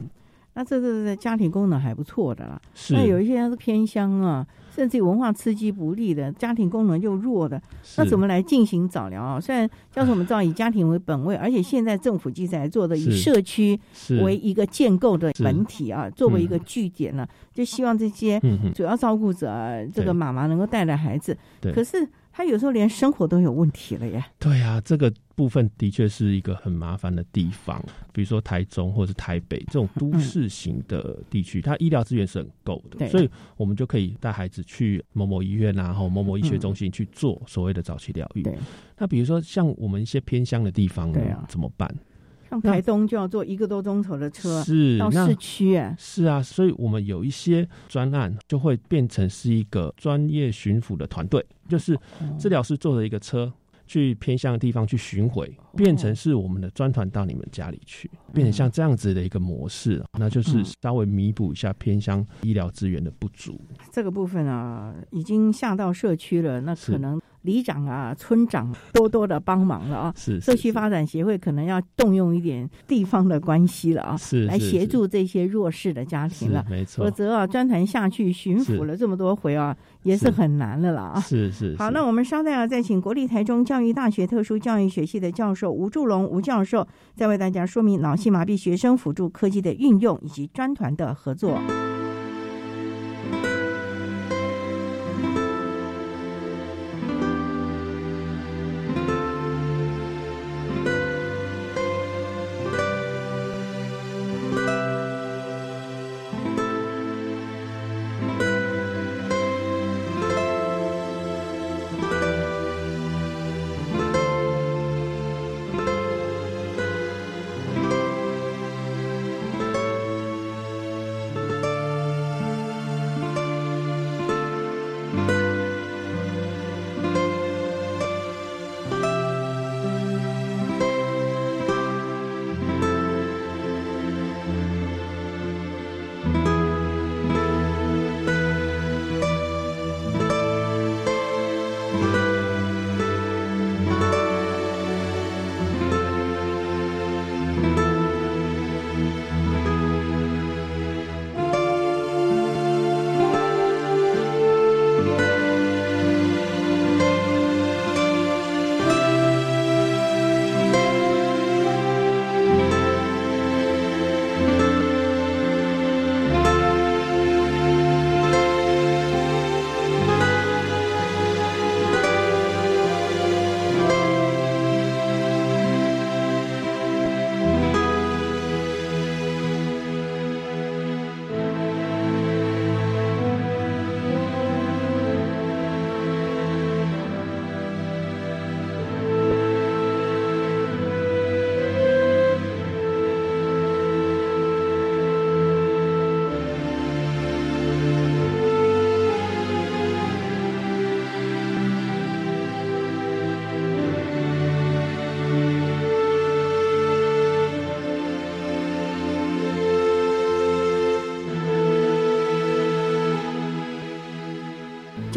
[0.52, 2.60] 那这个家庭功能还不错的啦。
[2.74, 2.94] 是。
[2.94, 7.62] 那有一些人是偏乡啊，甚至文化刺激不利的，家庭功能又弱的，
[7.96, 9.40] 那怎么来进行早疗啊？
[9.40, 13.78] 虽然教授我们知道以家庭为本位，而且现在政府机制来做的以社区
[14.22, 18.40] 为一个建构的本体啊，作为一个据点呢，就希望这些
[18.74, 21.36] 主要照顾者这个妈妈能够带着孩子。
[21.60, 22.08] 可是。
[22.40, 24.24] 他有时候连生活都有问题了耶。
[24.38, 27.79] 对呀，这个部分的确是一个很麻烦的地方。
[28.14, 38.42] 比如说台中或者是台北这种都市型的地区，它医疗资源是很够的，所以我们就可以带孩子去某某医院啊，或某某医学中心去做所谓的早期疗愈。
[38.42, 38.57] 对。
[38.96, 41.94] 那比如说像我们一些偏乡的地方，呢啊，怎么办？
[42.50, 51.96] 像台东就要坐一个多钟头的车是到市区哎，是啊，所以我们有一些专案就会变成是一个专业巡抚的团队，就是
[52.36, 53.52] 治疗师坐着一个车
[53.86, 63.60] 去偏向的地方去巡回，变成是我们的专团到你们家里去，变成像这样子的一个模式，那就是稍微弥补一下偏乡医疗资源的不足。
[63.92, 67.20] 这个部分啊，已经下到社区了，那可能。
[67.42, 70.14] 里长啊，村长多多的帮忙了啊！
[70.16, 76.64] 是社区发展协会可能要动用一点地方的关系了啊，是来协助这些弱势的家庭了。
[76.68, 81.20] 没错，否则啊，专团下去巡抚了这么多回啊，也是很难的了啊。
[81.20, 81.74] 是是。
[81.79, 91.59] 好，那我们稍待啊，再请国立台中教育大学特殊教育学系的教授吴祝龙吴教授，再为大家说明脑性麻痹学生辅助科技的运用以及专团的合作。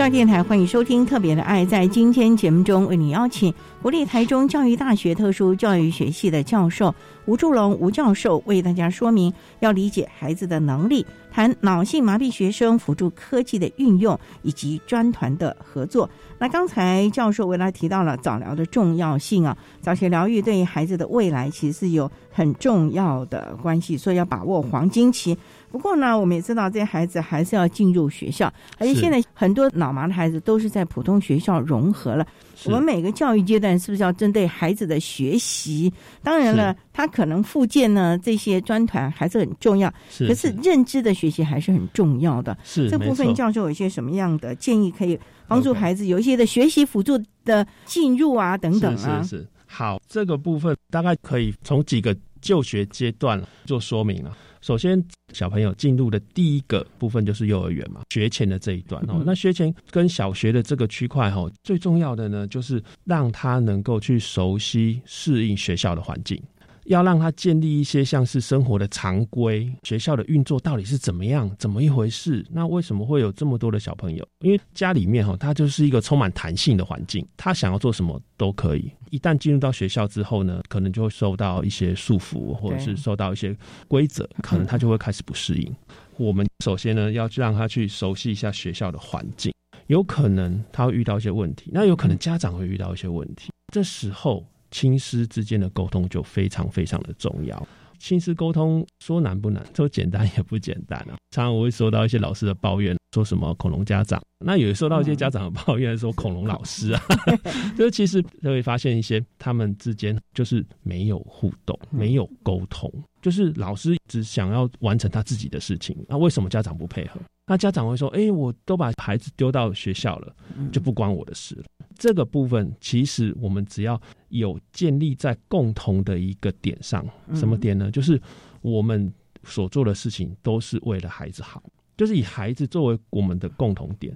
[0.03, 1.65] 教育电台欢迎收听《特别的爱》。
[1.69, 6.93] 在今天节目中，为你邀请国立台中教育大学特殊教育学系的教授
[7.23, 16.09] 吴祝龙吴教授，为大家说明要理解孩子的能力，谈脑性麻痹学生辅助科技的运用以及专团的合作。
[16.37, 25.37] 那刚才教授为他提到了早疗的重要性啊，早期疗愈对于孩子的未来其实是有很重要的关系，所以要把握黄金期。
[25.71, 32.25] 不过呢，我们也知道这些孩子还是要进入学校，而且现在很多脑麻的孩子都是在普通学校融合了。
[32.65, 35.91] 我们每个教育阶段是不是要针对孩子的学习？
[36.21, 42.55] 当然了，他可能附件呢这些专团还是很重要，可是认知的学习还是很重要的。
[42.63, 49.23] 是这部分教授有一些什么样的建议，可以帮助孩子有一些的学习辅助的进入啊等等啊？
[49.23, 54.37] 是是好，这个部分大概可以从几个就学阶段做说明了。
[54.61, 55.03] 首先，
[55.33, 59.21] 小朋友进入的第一个部分就是幼儿园嘛，学前的这一段哦。
[59.25, 66.41] 那学前跟小学的这个区块哈，最重要的呢，就是让他能够去熟悉、适应学校的环境。
[66.85, 72.45] 要让他建立一些像是生活的常规，学校的运作到底是怎么样，怎么一回事？
[72.51, 74.27] 那为什么会有这么多的小朋友？
[74.39, 78.91] 因为家里面哈，他就是一个充满弹性的环境，他想要做什么都可以。
[79.11, 83.55] 一旦进入到学校之后呢，可能就会受到一些束缚，或者是受到一些
[83.87, 85.73] 规则，可能他就会开始不适应。
[86.17, 89.53] 我们首先呢，要让他去熟悉一下学校的环境，
[89.87, 94.45] 有可能他会遇到一些问题，那有可能家长会遇到一些问题，这时候。
[94.73, 97.67] 亲师之间的沟通就非常非常的重要。
[97.99, 101.15] 亲师沟通说难不难，说简单也不简单啊。
[101.31, 107.01] 常常我会收到一些老师的抱怨，说什么恐龙家长，那也收到一些家长的抱怨，说恐龙老师啊。
[107.77, 112.91] 就其实就会发现一些他们之间就是没有互动，没有沟通，
[113.23, 117.19] 就是老师只想要完成他自己的事情，那为什么家长不配合？
[117.47, 120.35] 那家长会说：“哎，我都把孩子丢到学校了，
[120.73, 121.63] 就不关我的事了。”
[121.97, 127.89] 这个部分其实我们只要有建立在共同的一个点上，什么点呢？
[127.89, 128.21] 就是
[128.61, 129.11] 我们
[129.43, 131.63] 所做的事情都是为了孩子好，
[131.95, 134.13] 就是以孩子作为我们的共同点。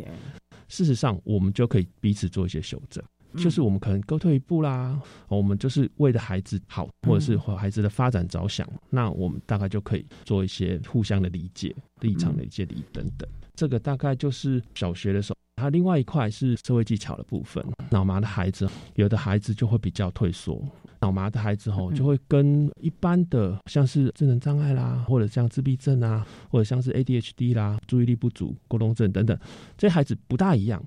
[0.67, 3.01] 事实上，我们就可以彼此做一些修正。
[3.37, 13.27] 就是我们可能各退一步啦，我们就是为了孩子好，或者是和孩子的发展着想，那我们大概就可以做一些互相的理解、立场的一些理等等。
[13.55, 15.37] 这个大概就是小学的时候。
[15.59, 17.65] 它另外一块是社会技巧的部分。
[17.89, 20.63] 脑麻的孩子，有的孩子就会比较退缩。
[21.01, 29.35] 脑麻的孩子吼，就会跟一般的像是智能障碍啦，或者像自闭症啊，或者像是 ADHD 啦，注意力不足、过动症等等，
[29.75, 30.79] 这些孩子不大一样。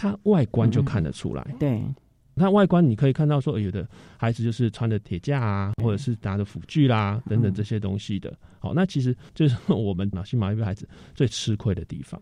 [0.00, 1.54] 他外观就看得出来。
[1.58, 1.82] 对。
[2.36, 3.86] 它外观你可以看到，说有的
[4.16, 8.34] 孩子就是穿着铁架啊，或者是拿着辅具啦，等等这些东西的。
[8.60, 12.18] 好，那其实就是 我们脑性麻痹孩子最吃亏的地方，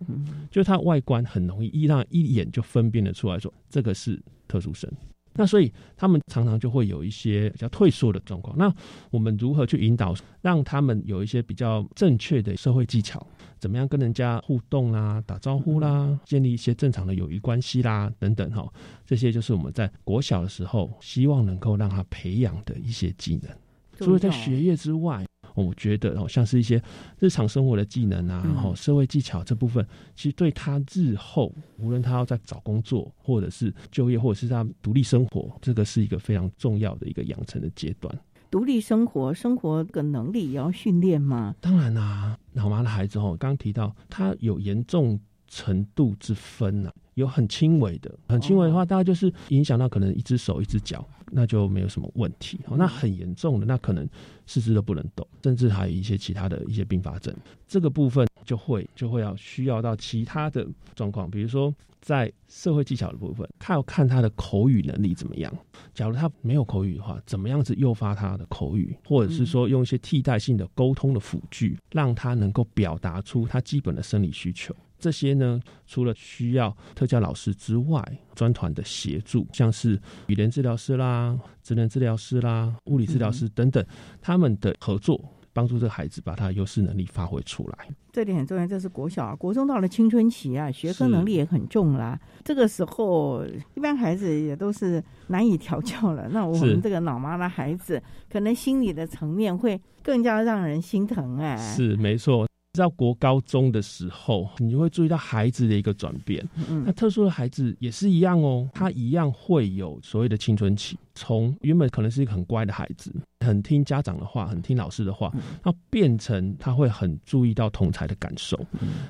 [0.50, 4.90] 就是他外观很容易一让一眼就分辨得出来说这个是特殊生。
[5.34, 8.58] 那所以他们常常就会有一些比较退缩的状况。
[8.58, 8.74] 那
[9.10, 10.12] 我们如何去引导，
[10.42, 13.24] 让他们有一些比较正确的社会技巧？
[13.58, 18.66] 怎么样跟人家互动啦、打招呼啦、建立一些正常的友谊关系啦等等哈？
[19.04, 23.50] 这些就是我们在国小的时候希望能够让他培养的一些技能。
[23.98, 25.24] 除了在学业之外。
[25.54, 26.80] 我觉得哦，像是一些
[27.18, 29.84] 日常生活的技能啊，然后社会技巧这部分，
[30.14, 38.16] 其实对他日后无论他要在找工作，或者是就业，或者是他独立生活，这个是一个非常重要的一个养成的阶段。
[38.50, 41.54] 独立生活，生活的能力也要训练吗？
[41.60, 46.90] 当然啦，脑麻的孩子哦，刚刚提到他有严重程度之分呐。
[47.14, 52.60] 有很轻微的，很轻微的话，大概就是影响到可能一只手、一只脚，那就没有什么问题。
[52.76, 54.08] 那很严重的，那可能
[54.46, 57.34] 四肢都不能动，甚至还有一些其他的一些并发症。
[57.66, 65.52] 这个部分就会就会要需要到其他的状况，比如说在社会技巧的部分，看要看他的口语能力怎么样。
[65.92, 74.74] 假如他没有口语的话，怎么样子诱发他的口语，或者是说用一些替代性的沟通的辅具，让他能够表达出他基本的生理需求。
[74.98, 78.02] 这些呢，除了需要特教老师之外，
[78.34, 83.84] 专团的协助，像是语言治疗师啦、职能治疗师啦、物理治疗师等等，
[84.22, 85.22] 他们的合作，
[85.52, 87.88] 帮助这个孩子把他的优势能力发挥出来。
[88.12, 92.18] 这点很重要，这是国小啊，国中到了青春期啊，学科能力也很重啦。
[92.42, 93.44] 这个时候，
[93.74, 96.28] 一般孩子也都是难以调教了。
[96.30, 101.56] 那我们这个脑麻的孩子，可能心理的层面会更加让人心疼哎。
[101.56, 102.47] 是没错。
[102.78, 106.46] 到国高中的时候，你就会注意到孩子的一个转变。
[106.84, 115.32] 那特殊的孩子也是一样哦，他一样会有所谓的青春期，从原本可能是一个很乖的孩子，很听家长的话，很听老师的话，
[115.64, 118.58] 那变成他会很注意到同才的感受。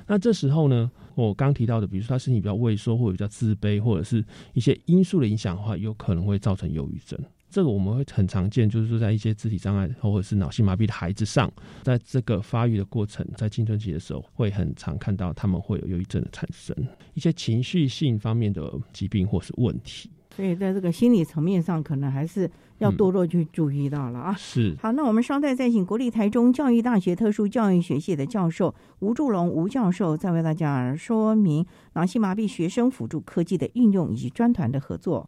[0.07, 7.19] 那这时候呢，我刚提到的，比如说他身体比较畏缩，或者比较自卑，或者是一些因素的影响的话，有可能会造成忧郁症。
[7.49, 16.75] 这个我们会很常见，就是说在一些肢体障碍或者是脑性麻痹的孩子上，在这个发育的过程，在青春期的时候，会很常看到他们会有忧郁症的产生，
[17.15, 20.11] 一些情绪性方面的疾病或是问题。
[20.35, 24.33] 所以在这个心理层面上，可能还是要多多去注意到了啊。
[24.37, 24.73] 是。
[24.79, 35.27] 好，那我们稍待再请国立台中教育大学特殊教育学系的教授吴祝龙吴教授，再为大家说明脑性麻痹学生辅助科技的运用以及专团的合作。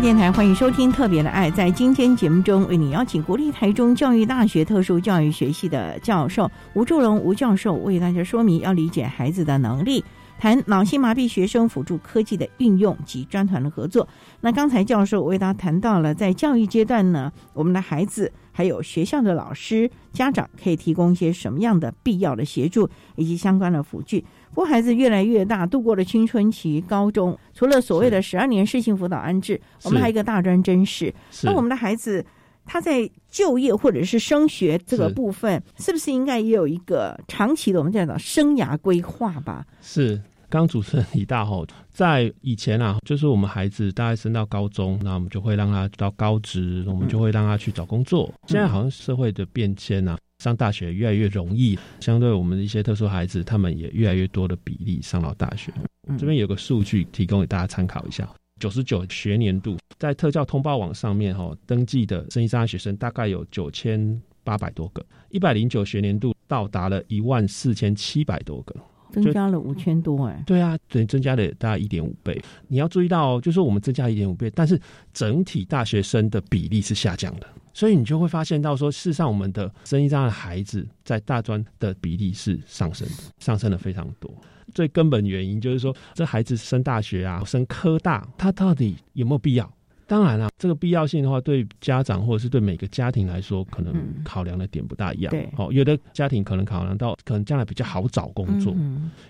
[0.00, 1.50] 电台欢迎收听《特别的爱》。
[1.54, 10.02] 在今天节目中，为你邀请国立台中教育大学特殊教育学系的教授吴祝龙吴教授，为大家说明要理解孩子的能力，
[10.38, 14.08] 谈脑性麻痹学生辅助科技的运用及专团的合作。
[14.40, 24.24] 那刚才教授为大家谈到了，在教育阶段呢，我们的孩子还有学校的老师、家长可以提供一些什么样的必要的协助以及相关的辅具。
[24.50, 31.14] 不过孩子越来越大，度过了青春期、高中，除了所谓的十二年适性辅导安置，我们还有一个大专真试。
[31.42, 32.24] 那我们的孩子
[32.64, 39.64] 他在就业或者是升学这个部分，是不是应该也有一个长期的我们叫做生涯规划吧？
[39.80, 40.20] 是。
[40.48, 48.28] 刚主持人提到吼，在以前啊，就是我们孩子大概升到高中，那我们就会让他到高职，我们就会让他去找工作。
[48.48, 50.18] 现在好像社会的变迁啊。
[50.40, 55.70] 上大学越来越容易，相对我们的一些特殊孩子，他们也越来越多的比例上到大学。
[56.18, 58.28] 这边有个数据提供给大家参考一下：
[58.58, 68.74] 九十九学年度在特教通报网上面哈登记的生意障碍学生大概有九千八百多个，一百零九学年度到达了一万四千七百多个，
[69.12, 70.42] 增加了五千多哎。
[70.46, 72.42] 对啊，等于增加了大概一点五倍。
[72.66, 74.80] 你要注意到，就是说我们增加一点五倍，但是
[75.12, 77.46] 整体大学生的比例是下降的。
[77.72, 84.32] 所以你就会发现到说，事实上我们的生意障的孩子在大专的比例是上升的，上升的非常多。
[84.74, 89.72] 最根本原因就是说，这孩子升大学啊，升科大，他到底有没有必要？
[90.06, 93.94] 当然了，这个必要性的话，对家长或者是对每个家庭来说，可能
[94.24, 95.30] 考量的点不大一样。
[95.30, 98.74] 对，哦，有的家庭可能考量到，可能将来比较好找工作；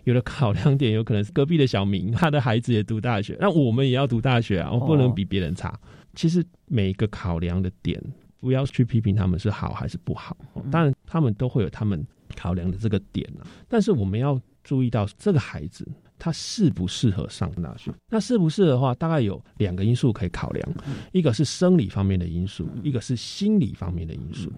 [0.05, 5.79] 有的考量点有可能是隔壁的小明，他的孩子也读大学，那我们也要读大学啊，我不能比别人差。
[6.15, 8.03] 其实每一个考量的点。
[8.41, 10.37] 不要去批评他们是好还是不好，
[10.71, 13.47] 当然他们都会有他们考量的这个点啊。
[13.69, 15.87] 但是我们要注意到这个孩子
[16.19, 17.93] 他适不适合上大学。
[18.09, 20.73] 那适不适合的话，大概有两个因素可以考量，
[21.13, 24.51] 一个是生理方面的因素，一个是心理方面的因素。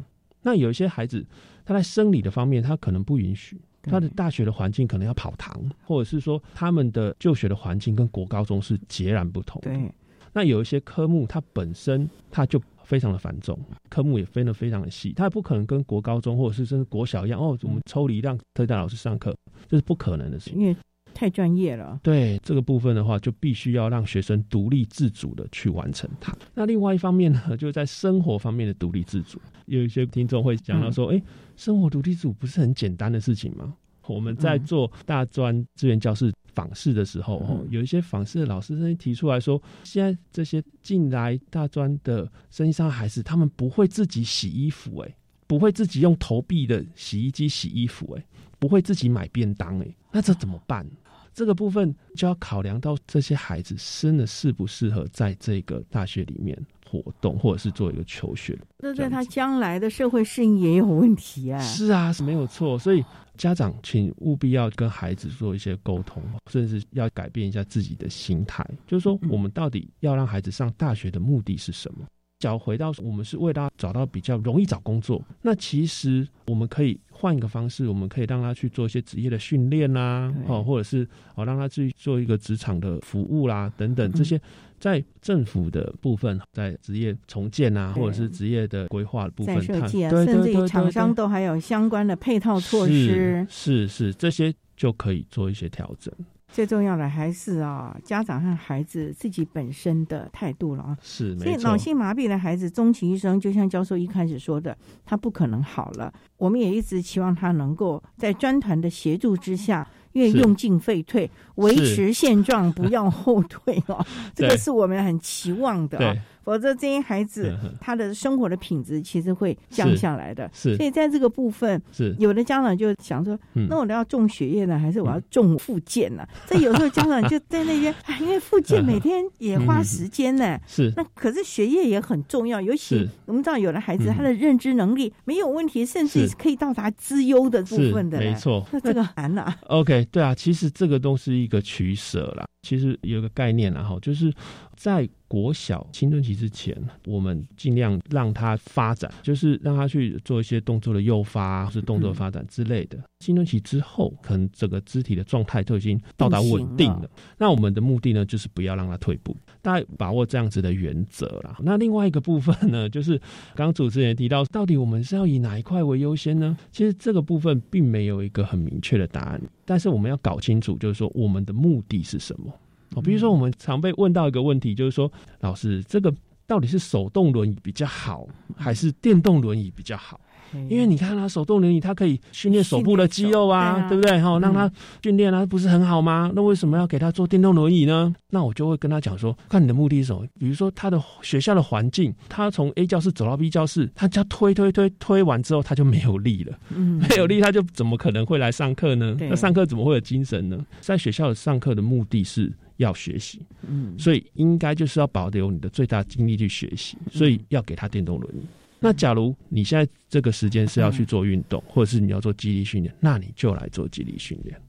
[0.42, 1.24] 那有一些孩子
[1.64, 9.60] 他在生理的方面他可能不允许，他的大学的环境可能要跑堂，或者是说他们的就学的环境跟国高中是截然不同。
[9.62, 9.92] 对，
[10.32, 12.62] 那有一些科目它本身它就。
[12.84, 13.58] 非常的繁重，
[13.88, 19.34] 科目也分得非常的细，他也不可能跟国高中或者是甚至国小一样哦，我们抽离让特教老师上课，
[19.68, 20.76] 这是不可能的事情，因为
[21.14, 22.00] 太专业了。
[22.02, 26.34] 对这个部分的话，就必须要让学生独立自主的去完成它。
[26.54, 31.22] 那另外一方面呢， 就是在生活方面的独立自主，有一些听众会讲到说，哎，
[31.56, 33.74] 生活独立自主不是很简单的事情吗？
[34.08, 36.32] 我们在做大专资源教室。
[36.54, 45.14] 访视的时候，有一些访视的老师甚至提出来说，现在这些进来大专的生意上孩子，他们不会自己洗衣服，哎，
[45.46, 48.24] 不会自己用投币的洗衣机洗衣服，哎，
[48.58, 50.86] 不会自己买便当，哎，那这怎么办？
[51.34, 56.54] 这个部分就要考量到这些孩子真的适不适合在这个大学里面。
[56.92, 61.58] 活动或者是做一个求学，那在他将来的社会适应也有问题啊。
[61.58, 62.78] 是啊，是没有错。
[62.78, 63.02] 所以
[63.38, 68.62] 家长请务必要跟孩子做一些沟通，甚至要改变一下自己的心态。
[68.86, 72.04] 就是说，我们到底要让孩子上大学的目的是什么？
[72.38, 84.40] 只要回到我们是为他找到比较容易找工作，那其实我们可以换一个方式，我们可以让他去做一些职业的训练啦，哦，或者是哦让他去做一个职场的服务啦等等这些。
[84.82, 96.12] 在政府的部分，在职业重建啊，或者是职业的规划的部分，设计啊，甚至于厂商都还有相关的配套措施，是是，这些就可以做一些调整。
[96.48, 100.98] 最重要的还是啊，家长和孩子自己本身的态度了啊。
[101.00, 106.12] 是，所以脑性麻痹的孩子终其一生，就像教授一开始说的，他不可能好了。
[106.36, 109.88] 我们也一直期望他能够在专团的协助之下。
[110.12, 114.04] 越用进废退，维持现状，不要后退哦。
[114.34, 116.16] 这个是我们很期望的。
[116.44, 120.50] 否则，这些孩子他的生活的品质其实会降下来的。
[120.52, 123.38] 是，所以在这个部分，是有的家长就想说：，
[123.68, 126.26] 那我要种学业呢，还是我要种附件呢？
[126.46, 130.58] 这有时候家长就在那边， 因为附件每天也花时间呢。
[130.66, 138.18] 是，那可是学业也很重要，尤其我们知道，有的孩子他的认知能力没有问题，甚至可以到达资优的部分的。
[138.18, 139.54] 没错，那这个难了。
[139.68, 142.44] OK，对啊，其实这个都是一个取舍啦。
[142.62, 144.32] 其实有个概念然后就是
[144.76, 145.08] 在。
[145.32, 146.76] 国小青春期之前，
[147.06, 152.98] 我们尽量让他发展，就是让他去做一些动作的诱发，或是动作发展之类的。
[153.18, 157.08] 青春期之后，可能整个肢体的状态都已经到达稳定了。
[157.38, 161.56] 那我们的目的呢，就是不要让他退步，大家把握这样子的原则啦。
[161.60, 163.16] 那另外一个部分呢，就是
[163.54, 166.54] 刚刚主持人提到，到底我们是要以哪一块为优先呢？
[166.70, 172.52] 其实这个部分并没有一个很明确的答案，但是我们要搞清楚，就是说我们的目的是什么。
[172.94, 176.12] 哦，比如说我们常被问到一个问题，就是说，老师，这个
[176.46, 178.26] 到底是手动轮椅比较好，
[178.56, 180.20] 还是电动轮椅比较好？
[180.68, 184.20] 因为你看他手动轮椅，它可以训练手部的肌肉啊，对不对？
[184.20, 184.70] 哈，让他
[185.02, 186.30] 训练啊，不是很好吗？
[186.34, 188.14] 那为什么要给他做电动轮椅呢？
[188.28, 190.26] 那我就会跟他讲说，看你的目的是什么。
[190.38, 196.58] 比如说他的学校的环境，他从 A 教室走到 B 教室，他只要推推推推完之后，他就没有力了。
[196.68, 199.16] 嗯， 没有力，他就怎么可能会来上课呢？
[199.20, 200.62] 那上课怎么会有精神呢？
[200.82, 202.52] 在学校上课的目的是
[202.82, 208.46] 要学习，嗯，所以应该就是要保留你的最大精力去学习，所以要给他电动轮椅。
[208.78, 214.60] 那假如你现在这个时间是要去做运动，或者是你要做肌力训练，那你就来做肌力训练。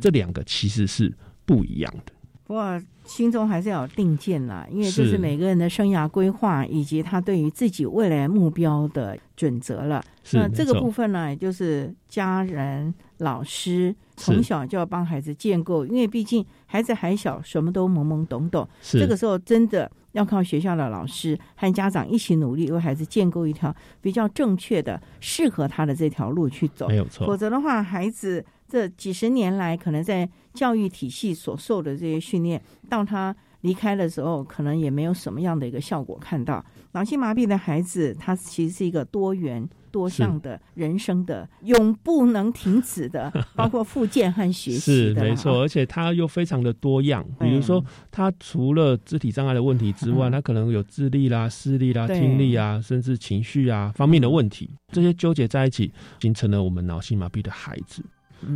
[0.00, 1.12] 这两个其实是
[1.44, 2.12] 不一样的。
[2.44, 10.00] 不过心中还是要有定见啦，因为这是每个人的生涯规划以及他对于自己未来目标的准则了。
[10.32, 18.68] 那这个部分呢，也就是家人、老师从小就要帮孩子建构，因为毕竟孩子还小，什么都懵懵懂懂。
[18.82, 19.90] 这个时候真的。
[20.12, 26.88] 要靠学校的老师和家长一起努力，为孩子建构一条比较正确的、适合他的这条路去走。
[26.88, 27.26] 没有错。
[27.26, 32.58] 否则的话，孩子这几十年来可能在教育体系所受的这些训练，
[32.88, 36.64] 到他离开的时候，可能也没有什么样的一个效果看到。
[36.96, 39.68] 脑性麻痹的孩子，他其实是一个多元。
[39.92, 47.24] 多项的人生的永不能停止的， 包括复健和学习是没错，而且他又非常的多样。
[47.40, 55.90] 比如说，他除了肢体障碍的问题之外，他可能有智力啦、视力啦、听力啊，甚至情绪啊方面的问题，这些纠结在一起，
[56.20, 58.04] 形成了我们脑性麻痹的孩子。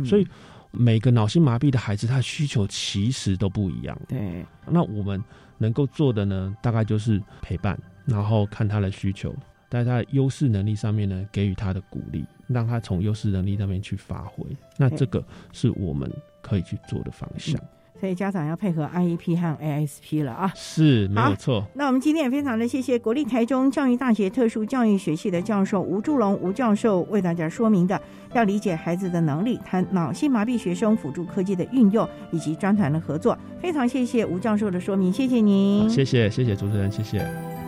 [0.05, 0.27] 所以，
[0.69, 3.99] 每个脑性麻痹的孩子，他的需求其实都不一样。
[4.07, 5.19] 对，那我们
[5.57, 7.75] 能够做的呢，大概就是陪伴，
[8.05, 9.33] 然后看他的需求。
[9.69, 14.45] 在他的优势能力上面呢，给予他的鼓励，让他从优势能力上面去发挥。
[14.77, 15.23] 那这个
[15.53, 17.57] 是我们可以去做的方向。
[17.97, 21.63] 所以家长要配合 IEP 和 ASP 了啊，是没有错。
[21.75, 28.01] 那我们今天也非常的谢谢国立台中教育大学特殊教育学系的教授吴祝龙吴教授为大家说明的，
[28.33, 33.37] 要理解孩子的能力，谈脑性麻痹学生辅助科技的运用以及专团的合作。
[33.61, 35.87] 非常谢谢吴教授的说明，谢谢您。
[35.87, 37.60] 谢谢谢谢主持人，谢谢。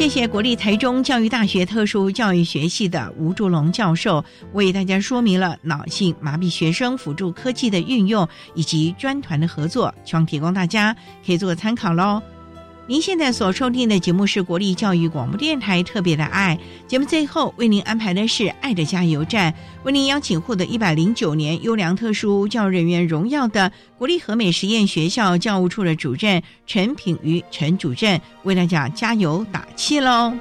[0.00, 4.24] 谢谢国立台中教育大学特殊教育学系的吴祝龙教授
[4.54, 10.96] 为大家说明了脑性麻痹学生辅助科技的运用以及专团的合作，希望提供大家
[11.26, 12.22] 可以做个参考喽。
[12.90, 30.32] 您现在所收听的节目是国立教育广播电台特别的爱节目，最后为您安排的是爱的加油站，为您邀请获得一百零九年优良特殊教育人员荣耀的国立和美实验学校教务处的主任陈品瑜陈主任，为大家加油打气喽。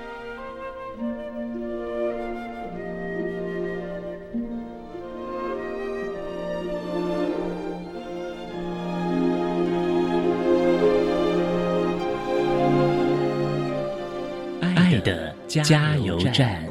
[15.49, 16.63] 加油站。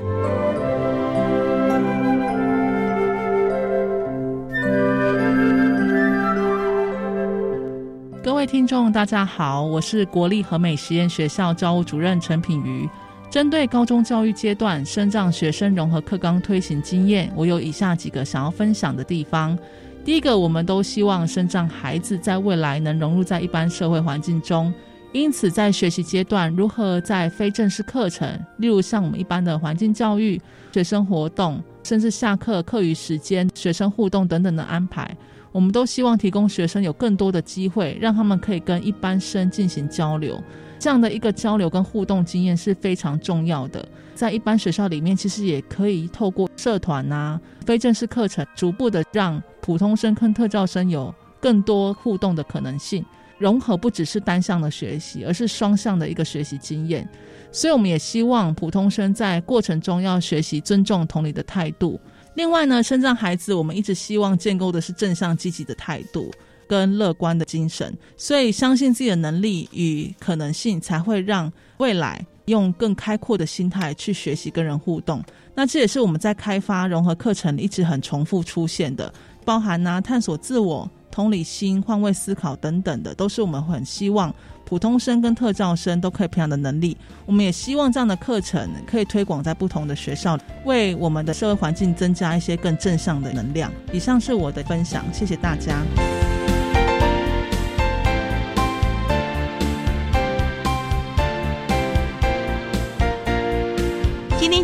[8.22, 12.88] 各位听众，大家好，我是国立和美实验学校教务主任陈品瑜。
[13.28, 19.58] 针对高中教育阶段生障学生融合课纲推行经验，我有以下几个想要分享的地方。
[20.04, 24.72] 第一个，我们都希望生障孩子在未来能融入在一般社会环境中。
[25.12, 28.28] 因此，在学习阶段，如何在非正式课程，
[28.58, 30.40] 例如像我们一般的环境教育、
[30.72, 35.16] 学生活动，甚至下课课余时间、学生互动等等的安排，
[35.50, 40.38] 我们都希望提供学生有更多的机会，让他们可以跟一般生进行交流。
[40.78, 43.86] 这样的一个交流跟互动经验是非常重要的。
[44.14, 53.04] 在一般学校里面，其实也可以透过社团啊、非正式课程，逐步的让普通生跟特教生有更多互动的可能性。
[53.38, 57.08] 融合不只是单向的学习，而是双向的一个学习经验。
[57.52, 62.00] 所以，我们也希望普通生在过程中要学习尊重同理的态度。
[62.34, 66.32] 另外呢，身障孩子，我们一直希望建构的是正向积极的态度
[66.66, 67.96] 跟乐观的精神。
[68.16, 75.22] 所以，相信自己的能力与可能性，才会让未来用更开阔的心态去学习跟人互动。
[75.54, 79.14] 那这也是我们在开发融合课程一直很重复出现的，
[79.44, 80.90] 包含呢探索自我。
[81.18, 84.32] 同理心、换位思考等等的，都是我们很希望
[84.64, 86.96] 普通生跟特教生都可以培养的能力。
[87.26, 93.72] 我们也希望这样的课程可以推广在不同的学校，为我们的社会环境增加一些更正向的能量。
[93.92, 95.82] 以上是我的分享，谢谢大家。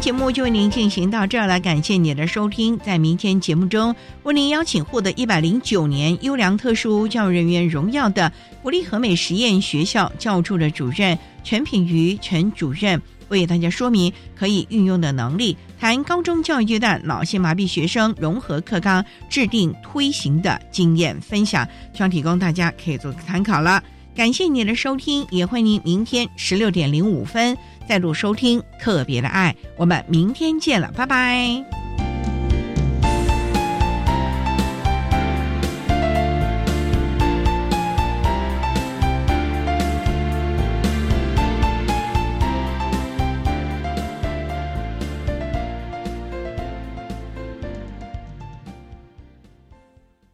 [0.05, 2.79] 节目就为您进行到这儿了，感谢您的收听。
[2.81, 8.31] 在明天节目中，为您邀请获得一百零九年优良特殊教育人员荣耀的
[8.61, 13.01] 国立和美实验学校教处的主任陈品瑜陈主任，
[13.31, 23.83] 为大家说明可以运用的能力，谈高中教育阶段脑性麻痹学生融合课纲制定推行的经验分享，希望提供大家可以做个参考了。
[24.15, 27.57] 感谢您的收听，也欢迎您明天十六点零五分
[27.89, 29.55] 再度收听特别的爱。
[29.77, 31.84] 我们明天见了，拜拜。